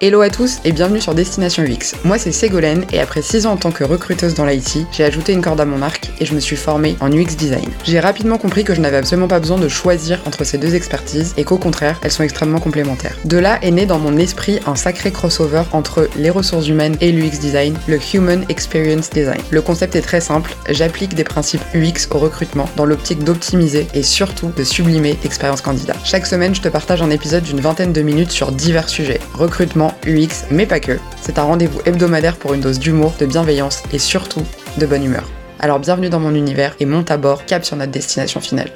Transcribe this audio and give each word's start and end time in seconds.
Hello 0.00 0.20
à 0.20 0.30
tous 0.30 0.60
et 0.64 0.70
bienvenue 0.70 1.00
sur 1.00 1.12
Destination 1.12 1.64
UX. 1.64 1.96
Moi 2.04 2.18
c'est 2.18 2.30
Ségolène 2.30 2.84
et 2.92 3.00
après 3.00 3.20
6 3.20 3.46
ans 3.46 3.54
en 3.54 3.56
tant 3.56 3.72
que 3.72 3.82
recruteuse 3.82 4.32
dans 4.32 4.46
l'IT, 4.46 4.86
j'ai 4.92 5.02
ajouté 5.02 5.32
une 5.32 5.42
corde 5.42 5.60
à 5.60 5.64
mon 5.64 5.82
arc 5.82 5.97
et 6.20 6.26
je 6.26 6.34
me 6.34 6.40
suis 6.40 6.56
formée 6.56 6.96
en 7.00 7.12
UX 7.12 7.36
design. 7.36 7.68
J'ai 7.84 8.00
rapidement 8.00 8.38
compris 8.38 8.64
que 8.64 8.74
je 8.74 8.80
n'avais 8.80 8.96
absolument 8.96 9.28
pas 9.28 9.40
besoin 9.40 9.58
de 9.58 9.68
choisir 9.68 10.20
entre 10.26 10.44
ces 10.44 10.58
deux 10.58 10.74
expertises 10.74 11.34
et 11.36 11.44
qu'au 11.44 11.58
contraire, 11.58 11.98
elles 12.02 12.10
sont 12.10 12.22
extrêmement 12.22 12.60
complémentaires. 12.60 13.16
De 13.24 13.38
là 13.38 13.58
est 13.62 13.70
né 13.70 13.86
dans 13.86 13.98
mon 13.98 14.16
esprit 14.16 14.60
un 14.66 14.76
sacré 14.76 15.10
crossover 15.10 15.62
entre 15.72 16.08
les 16.16 16.30
ressources 16.30 16.68
humaines 16.68 16.96
et 17.00 17.12
l'UX 17.12 17.38
design, 17.38 17.74
le 17.86 17.98
Human 18.14 18.44
Experience 18.48 19.10
Design. 19.10 19.40
Le 19.50 19.62
concept 19.62 19.96
est 19.96 20.02
très 20.02 20.20
simple, 20.20 20.54
j'applique 20.68 21.14
des 21.14 21.24
principes 21.24 21.62
UX 21.74 22.08
au 22.10 22.18
recrutement 22.18 22.68
dans 22.76 22.84
l'optique 22.84 23.24
d'optimiser 23.24 23.86
et 23.94 24.02
surtout 24.02 24.50
de 24.56 24.64
sublimer 24.64 25.16
l'expérience 25.22 25.60
candidat. 25.60 25.94
Chaque 26.04 26.26
semaine, 26.26 26.54
je 26.54 26.60
te 26.60 26.68
partage 26.68 27.02
un 27.02 27.10
épisode 27.10 27.44
d'une 27.44 27.60
vingtaine 27.60 27.92
de 27.92 28.02
minutes 28.02 28.30
sur 28.30 28.52
divers 28.52 28.88
sujets. 28.88 29.20
Recrutement, 29.34 29.94
UX, 30.06 30.46
mais 30.50 30.66
pas 30.66 30.80
que. 30.80 30.98
C'est 31.20 31.38
un 31.38 31.44
rendez-vous 31.44 31.80
hebdomadaire 31.84 32.36
pour 32.36 32.54
une 32.54 32.60
dose 32.60 32.78
d'humour, 32.78 33.14
de 33.18 33.26
bienveillance 33.26 33.82
et 33.92 33.98
surtout 33.98 34.44
de 34.78 34.86
bonne 34.86 35.04
humeur. 35.04 35.37
Alors 35.60 35.80
bienvenue 35.80 36.08
dans 36.08 36.20
mon 36.20 36.36
univers 36.36 36.76
et 36.78 36.86
monte 36.86 37.10
à 37.10 37.16
bord, 37.16 37.44
cap 37.44 37.64
sur 37.64 37.76
notre 37.76 37.90
destination 37.90 38.40
finale. 38.40 38.70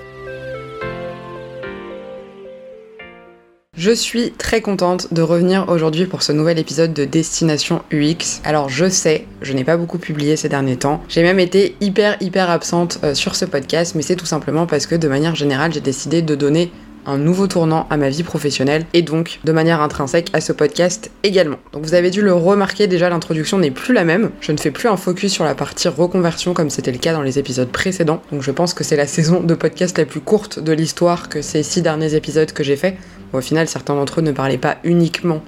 Je 3.77 3.93
suis 3.93 4.33
très 4.33 4.61
contente 4.61 5.15
de 5.15 5.23
revenir 5.23 5.69
aujourd'hui 5.69 6.07
pour 6.07 6.23
ce 6.23 6.33
nouvel 6.33 6.59
épisode 6.59 6.93
de 6.93 7.05
Destination 7.05 7.83
UX. 7.93 8.41
Alors 8.45 8.69
je 8.69 8.89
sais, 8.89 9.27
je 9.43 9.53
n'ai 9.53 9.65
pas 9.65 9.77
beaucoup 9.77 9.99
publié 9.99 10.37
ces 10.37 10.49
derniers 10.49 10.77
temps. 10.77 11.01
J'ai 11.09 11.23
même 11.23 11.39
été 11.39 11.77
hyper 11.81 12.17
hyper 12.21 12.51
absente 12.51 12.99
euh, 13.05 13.15
sur 13.15 13.37
ce 13.37 13.45
podcast, 13.45 13.95
mais 13.95 14.03
c'est 14.03 14.17
tout 14.17 14.27
simplement 14.27 14.67
parce 14.67 14.87
que 14.87 14.95
de 14.95 15.09
manière 15.09 15.37
générale 15.37 15.73
j'ai 15.73 15.81
décidé 15.81 16.21
de 16.21 16.35
donner 16.35 16.73
un 17.07 17.19
nouveau 17.19 17.47
tournant 17.47 17.87
à 17.91 17.97
ma 17.97 18.09
vie 18.09 18.23
professionnelle 18.23 18.87
et 18.95 19.03
donc 19.03 19.41
de 19.45 19.53
manière 19.53 19.81
intrinsèque 19.81 20.31
à 20.33 20.41
ce 20.41 20.53
podcast 20.53 21.11
également. 21.23 21.57
Donc 21.73 21.85
vous 21.85 21.95
avez 21.95 22.11
dû 22.11 22.23
le 22.23 22.33
remarquer 22.33 22.87
déjà, 22.87 23.09
l'introduction 23.09 23.59
n'est 23.59 23.71
plus 23.71 23.95
la 23.95 24.05
même. 24.05 24.31
Je 24.41 24.53
ne 24.53 24.57
fais 24.57 24.71
plus 24.71 24.89
un 24.89 24.97
focus 24.97 25.33
sur 25.33 25.45
la 25.45 25.55
partie 25.55 25.89
reconversion 25.89 26.55
comme 26.55 26.71
c'était 26.71 26.93
le 26.93 26.99
cas 26.99 27.13
dans 27.13 27.23
les 27.23 27.39
épisodes 27.39 27.71
précédents. 27.71 28.23
Donc 28.31 28.43
je 28.43 28.51
pense 28.51 28.75
que 28.75 28.85
c'est 28.85 28.97
la 28.97 29.07
saison 29.07 29.41
de 29.41 29.55
podcast 29.55 29.99
la 29.99 30.05
plus 30.05 30.21
courte 30.21 30.59
de 30.59 30.73
l'histoire 30.73 31.29
que 31.29 31.43
ces 31.43 31.63
six 31.63 31.83
derniers 31.83 32.15
épisodes 32.15 32.53
que 32.53 32.65
j'ai 32.65 32.77
fait. 32.77 32.97
au 33.33 33.41
final, 33.41 33.69
certains 33.69 33.95
d'entre 33.95 34.21
eux 34.21 34.23
ne 34.23 34.33
parlaient 34.33 34.59
pas 34.59 34.77
uniquement 34.85 35.43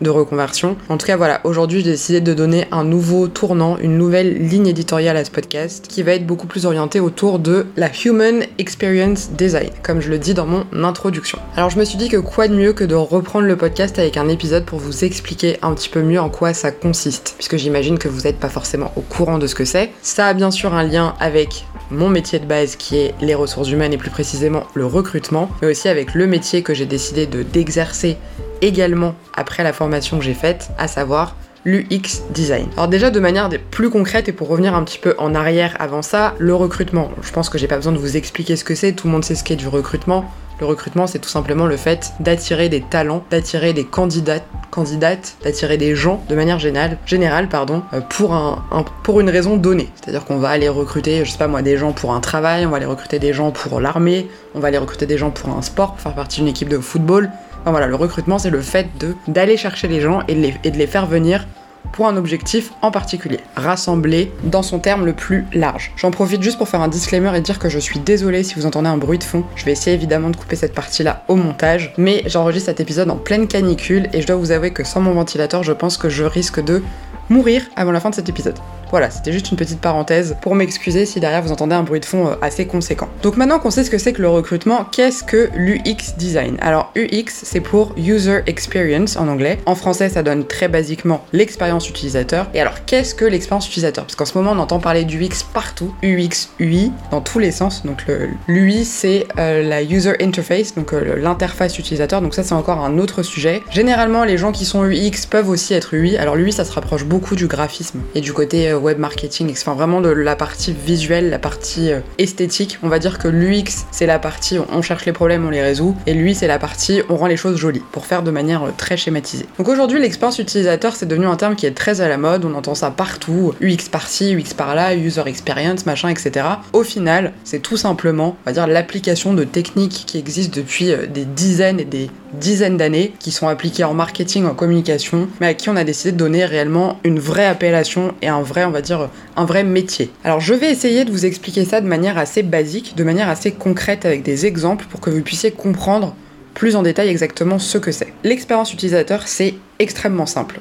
de 0.00 0.10
reconversion. 0.10 0.76
En 0.88 0.96
tout 0.96 1.06
cas, 1.06 1.16
voilà, 1.16 1.40
aujourd'hui, 1.44 1.82
j'ai 1.82 1.92
décidé 1.92 2.20
de 2.20 2.34
donner 2.34 2.66
un 2.72 2.84
nouveau 2.84 3.28
tournant, 3.28 3.78
une 3.78 3.96
nouvelle 3.98 4.48
ligne 4.48 4.66
éditoriale 4.66 5.16
à 5.16 5.24
ce 5.24 5.30
podcast 5.30 5.86
qui 5.88 6.02
va 6.02 6.12
être 6.12 6.26
beaucoup 6.26 6.46
plus 6.46 6.66
orientée 6.66 7.00
autour 7.00 7.38
de 7.38 7.66
la 7.76 7.88
Human 8.04 8.44
Experience 8.58 9.30
Design, 9.30 9.70
comme 9.82 10.00
je 10.00 10.10
le 10.10 10.18
dis 10.18 10.34
dans 10.34 10.46
mon 10.46 10.64
introduction. 10.84 11.38
Alors, 11.56 11.70
je 11.70 11.78
me 11.78 11.84
suis 11.84 11.98
dit 11.98 12.08
que 12.08 12.16
quoi 12.16 12.48
de 12.48 12.54
mieux 12.54 12.72
que 12.72 12.84
de 12.84 12.94
reprendre 12.94 13.46
le 13.46 13.56
podcast 13.56 13.98
avec 13.98 14.16
un 14.16 14.28
épisode 14.28 14.64
pour 14.64 14.78
vous 14.78 15.04
expliquer 15.04 15.58
un 15.62 15.74
petit 15.74 15.88
peu 15.88 16.02
mieux 16.02 16.20
en 16.20 16.28
quoi 16.28 16.54
ça 16.54 16.70
consiste, 16.70 17.34
puisque 17.36 17.56
j'imagine 17.56 17.98
que 17.98 18.08
vous 18.08 18.22
n'êtes 18.22 18.38
pas 18.38 18.48
forcément 18.48 18.92
au 18.96 19.00
courant 19.00 19.38
de 19.38 19.46
ce 19.46 19.54
que 19.54 19.64
c'est. 19.64 19.90
Ça 20.02 20.26
a 20.26 20.34
bien 20.34 20.50
sûr 20.50 20.74
un 20.74 20.82
lien 20.82 21.14
avec 21.20 21.64
mon 21.90 22.08
métier 22.08 22.38
de 22.38 22.46
base 22.46 22.76
qui 22.76 22.96
est 22.96 23.14
les 23.20 23.34
ressources 23.34 23.70
humaines 23.70 23.92
et 23.92 23.98
plus 23.98 24.10
précisément 24.10 24.64
le 24.74 24.86
recrutement, 24.86 25.50
mais 25.60 25.68
aussi 25.68 25.88
avec 25.88 26.14
le 26.14 26.26
métier 26.26 26.62
que 26.62 26.74
j'ai 26.74 26.86
décidé 26.86 27.26
de 27.26 27.42
d'exercer 27.42 28.16
également 28.62 29.14
après 29.36 29.62
la 29.62 29.72
formation 29.72 30.18
que 30.18 30.24
j'ai 30.24 30.34
faite, 30.34 30.70
à 30.78 30.88
savoir 30.88 31.36
l'UX 31.64 32.22
design. 32.30 32.66
Alors 32.76 32.88
déjà 32.88 33.10
de 33.10 33.20
manière 33.20 33.48
plus 33.70 33.90
concrète 33.90 34.28
et 34.28 34.32
pour 34.32 34.48
revenir 34.48 34.74
un 34.74 34.82
petit 34.84 34.98
peu 34.98 35.14
en 35.18 35.34
arrière 35.34 35.76
avant 35.78 36.02
ça, 36.02 36.34
le 36.38 36.54
recrutement. 36.54 37.10
Je 37.22 37.32
pense 37.32 37.48
que 37.48 37.58
j'ai 37.58 37.66
pas 37.66 37.76
besoin 37.76 37.92
de 37.92 37.98
vous 37.98 38.16
expliquer 38.16 38.56
ce 38.56 38.64
que 38.64 38.74
c'est, 38.74 38.92
tout 38.92 39.06
le 39.06 39.12
monde 39.12 39.24
sait 39.24 39.34
ce 39.34 39.44
qu'est 39.44 39.56
du 39.56 39.68
recrutement. 39.68 40.24
Le 40.60 40.66
recrutement, 40.66 41.06
c'est 41.06 41.20
tout 41.20 41.28
simplement 41.30 41.64
le 41.64 41.78
fait 41.78 42.12
d'attirer 42.20 42.68
des 42.68 42.82
talents, 42.82 43.24
d'attirer 43.30 43.72
des 43.72 43.84
candidats, 43.84 44.40
candidates, 44.70 45.36
d'attirer 45.42 45.78
des 45.78 45.94
gens 45.94 46.22
de 46.28 46.34
manière 46.34 46.58
générale, 46.58 46.98
générale 47.06 47.48
pardon, 47.48 47.82
euh, 47.94 48.02
pour, 48.02 48.34
un, 48.34 48.62
pour 49.02 49.20
une 49.20 49.30
raison 49.30 49.56
donnée. 49.56 49.88
C'est-à-dire 49.94 50.26
qu'on 50.26 50.36
va 50.36 50.50
aller 50.50 50.68
recruter, 50.68 51.24
je 51.24 51.30
sais 51.30 51.38
pas 51.38 51.48
moi, 51.48 51.62
des 51.62 51.78
gens 51.78 51.92
pour 51.92 52.12
un 52.12 52.20
travail, 52.20 52.66
on 52.66 52.70
va 52.70 52.76
aller 52.76 52.84
recruter 52.84 53.18
des 53.18 53.32
gens 53.32 53.52
pour 53.52 53.80
l'armée, 53.80 54.28
on 54.54 54.60
va 54.60 54.68
aller 54.68 54.76
recruter 54.76 55.06
des 55.06 55.16
gens 55.16 55.30
pour 55.30 55.48
un 55.56 55.62
sport, 55.62 55.92
pour 55.92 56.00
faire 56.00 56.14
partie 56.14 56.40
d'une 56.40 56.48
équipe 56.48 56.68
de 56.68 56.78
football, 56.78 57.30
voilà, 57.64 57.86
le 57.86 57.94
recrutement, 57.94 58.38
c'est 58.38 58.50
le 58.50 58.60
fait 58.60 58.88
d'aller 59.28 59.56
chercher 59.56 59.88
les 59.88 60.00
gens 60.00 60.22
et 60.28 60.34
de 60.34 60.40
les, 60.40 60.54
et 60.64 60.70
de 60.70 60.78
les 60.78 60.86
faire 60.86 61.06
venir 61.06 61.46
pour 61.92 62.06
un 62.06 62.16
objectif 62.16 62.72
en 62.82 62.90
particulier, 62.90 63.40
rassembler 63.56 64.32
dans 64.44 64.62
son 64.62 64.78
terme 64.78 65.04
le 65.04 65.12
plus 65.12 65.46
large. 65.52 65.92
J'en 65.96 66.10
profite 66.10 66.42
juste 66.42 66.58
pour 66.58 66.68
faire 66.68 66.80
un 66.80 66.88
disclaimer 66.88 67.36
et 67.36 67.40
dire 67.40 67.58
que 67.58 67.68
je 67.68 67.78
suis 67.78 67.98
désolée 67.98 68.42
si 68.42 68.54
vous 68.54 68.66
entendez 68.66 68.88
un 68.88 68.96
bruit 68.96 69.18
de 69.18 69.24
fond. 69.24 69.44
Je 69.56 69.64
vais 69.64 69.72
essayer 69.72 69.94
évidemment 69.94 70.30
de 70.30 70.36
couper 70.36 70.56
cette 70.56 70.74
partie-là 70.74 71.24
au 71.28 71.36
montage, 71.36 71.92
mais 71.98 72.22
j'enregistre 72.26 72.66
cet 72.66 72.80
épisode 72.80 73.10
en 73.10 73.16
pleine 73.16 73.48
canicule 73.48 74.08
et 74.12 74.20
je 74.20 74.26
dois 74.26 74.36
vous 74.36 74.52
avouer 74.52 74.72
que 74.72 74.84
sans 74.84 75.00
mon 75.00 75.12
ventilateur, 75.12 75.62
je 75.62 75.72
pense 75.72 75.96
que 75.96 76.08
je 76.08 76.24
risque 76.24 76.62
de 76.62 76.82
mourir 77.28 77.62
avant 77.76 77.92
la 77.92 78.00
fin 78.00 78.10
de 78.10 78.14
cet 78.14 78.28
épisode. 78.28 78.58
Voilà, 78.90 79.10
c'était 79.10 79.32
juste 79.32 79.50
une 79.50 79.56
petite 79.56 79.80
parenthèse 79.80 80.36
pour 80.42 80.54
m'excuser 80.54 81.06
si 81.06 81.20
derrière 81.20 81.42
vous 81.42 81.52
entendez 81.52 81.74
un 81.74 81.82
bruit 81.82 82.00
de 82.00 82.04
fond 82.04 82.28
euh, 82.28 82.34
assez 82.42 82.66
conséquent. 82.66 83.08
Donc 83.22 83.36
maintenant 83.36 83.58
qu'on 83.58 83.70
sait 83.70 83.84
ce 83.84 83.90
que 83.90 83.98
c'est 83.98 84.12
que 84.12 84.22
le 84.22 84.28
recrutement, 84.28 84.84
qu'est-ce 84.90 85.22
que 85.22 85.48
l'UX 85.54 86.16
design? 86.16 86.56
Alors 86.60 86.92
UX, 86.96 87.26
c'est 87.28 87.60
pour 87.60 87.94
User 87.96 88.40
Experience 88.46 89.16
en 89.16 89.28
anglais. 89.28 89.58
En 89.66 89.74
français, 89.74 90.08
ça 90.08 90.22
donne 90.22 90.44
très 90.46 90.68
basiquement 90.68 91.24
l'expérience 91.32 91.88
utilisateur. 91.88 92.48
Et 92.54 92.60
alors, 92.60 92.84
qu'est-ce 92.84 93.14
que 93.14 93.24
l'expérience 93.24 93.68
utilisateur? 93.68 94.04
Parce 94.04 94.16
qu'en 94.16 94.24
ce 94.24 94.36
moment, 94.36 94.52
on 94.52 94.58
entend 94.58 94.80
parler 94.80 95.04
d'UX 95.04 95.44
partout, 95.52 95.94
UX, 96.02 96.48
UI, 96.58 96.90
dans 97.10 97.20
tous 97.20 97.38
les 97.38 97.52
sens. 97.52 97.84
Donc 97.84 98.04
l'UI, 98.48 98.84
c'est 98.84 99.26
euh, 99.38 99.62
la 99.62 99.82
User 99.82 100.14
Interface, 100.20 100.74
donc 100.74 100.92
euh, 100.92 101.16
l'interface 101.16 101.78
utilisateur. 101.78 102.22
Donc 102.22 102.34
ça, 102.34 102.42
c'est 102.42 102.54
encore 102.54 102.84
un 102.84 102.98
autre 102.98 103.22
sujet. 103.22 103.62
Généralement, 103.70 104.24
les 104.24 104.38
gens 104.38 104.52
qui 104.52 104.64
sont 104.64 104.84
UX 104.84 105.26
peuvent 105.28 105.48
aussi 105.48 105.74
être 105.74 105.94
UI. 105.94 106.16
Alors 106.16 106.36
l'UI, 106.36 106.52
ça 106.52 106.64
se 106.64 106.72
rapproche 106.72 107.04
beaucoup 107.04 107.36
du 107.36 107.46
graphisme 107.46 108.00
et 108.14 108.20
du 108.20 108.32
côté 108.32 108.72
web 108.80 108.98
marketing, 108.98 109.54
vraiment 109.74 110.00
de 110.00 110.08
la 110.08 110.36
partie 110.36 110.72
visuelle, 110.72 111.30
la 111.30 111.38
partie 111.38 111.92
euh, 111.92 112.00
esthétique. 112.18 112.78
On 112.82 112.88
va 112.88 112.98
dire 112.98 113.18
que 113.18 113.28
l'UX, 113.28 113.86
c'est 113.90 114.06
la 114.06 114.18
partie 114.18 114.58
on 114.72 114.82
cherche 114.82 115.06
les 115.06 115.12
problèmes, 115.12 115.46
on 115.46 115.50
les 115.50 115.62
résout, 115.62 115.96
et 116.06 116.14
lui, 116.14 116.34
c'est 116.34 116.46
la 116.46 116.58
partie 116.58 117.02
on 117.08 117.16
rend 117.16 117.26
les 117.26 117.36
choses 117.36 117.56
jolies, 117.56 117.82
pour 117.92 118.06
faire 118.06 118.22
de 118.22 118.30
manière 118.30 118.64
euh, 118.64 118.70
très 118.76 118.96
schématisée. 118.96 119.46
Donc 119.58 119.68
aujourd'hui, 119.68 120.00
l'expérience 120.00 120.38
utilisateur, 120.38 120.94
c'est 120.96 121.06
devenu 121.06 121.26
un 121.26 121.36
terme 121.36 121.56
qui 121.56 121.66
est 121.66 121.72
très 121.72 122.00
à 122.00 122.08
la 122.08 122.16
mode, 122.16 122.44
on 122.44 122.54
entend 122.54 122.74
ça 122.74 122.90
partout, 122.90 123.54
UX 123.60 123.88
par-ci, 123.90 124.34
UX 124.34 124.54
par-là, 124.56 124.94
user 124.94 125.22
experience, 125.26 125.86
machin, 125.86 126.08
etc. 126.08 126.46
Au 126.72 126.82
final, 126.82 127.32
c'est 127.44 127.60
tout 127.60 127.76
simplement, 127.76 128.36
on 128.46 128.50
dire, 128.50 128.66
l'application 128.66 129.34
de 129.34 129.44
techniques 129.44 130.04
qui 130.06 130.18
existent 130.18 130.56
depuis 130.56 130.92
euh, 130.92 131.06
des 131.06 131.24
dizaines 131.24 131.80
et 131.80 131.84
des 131.84 132.10
dizaines 132.32 132.76
d'années, 132.76 133.12
qui 133.18 133.30
sont 133.30 133.48
appliquées 133.48 133.84
en 133.84 133.94
marketing, 133.94 134.46
en 134.46 134.54
communication, 134.54 135.28
mais 135.40 135.48
à 135.48 135.54
qui 135.54 135.68
on 135.68 135.76
a 135.76 135.84
décidé 135.84 136.12
de 136.12 136.16
donner 136.16 136.44
réellement 136.44 136.98
une 137.04 137.18
vraie 137.18 137.46
appellation 137.46 138.14
et 138.22 138.28
un 138.28 138.42
vrai, 138.42 138.64
on 138.64 138.70
va 138.70 138.82
dire, 138.82 139.08
un 139.36 139.44
vrai 139.44 139.64
métier. 139.64 140.10
Alors 140.24 140.40
je 140.40 140.54
vais 140.54 140.70
essayer 140.70 141.04
de 141.04 141.10
vous 141.10 141.26
expliquer 141.26 141.64
ça 141.64 141.80
de 141.80 141.86
manière 141.86 142.18
assez 142.18 142.42
basique, 142.42 142.94
de 142.96 143.04
manière 143.04 143.28
assez 143.28 143.52
concrète 143.52 144.04
avec 144.04 144.22
des 144.22 144.46
exemples 144.46 144.86
pour 144.88 145.00
que 145.00 145.10
vous 145.10 145.22
puissiez 145.22 145.50
comprendre 145.50 146.14
plus 146.54 146.76
en 146.76 146.82
détail 146.82 147.08
exactement 147.08 147.58
ce 147.58 147.78
que 147.78 147.92
c'est. 147.92 148.12
L'expérience 148.24 148.72
utilisateur, 148.72 149.26
c'est 149.26 149.54
extrêmement 149.78 150.26
simple 150.26 150.60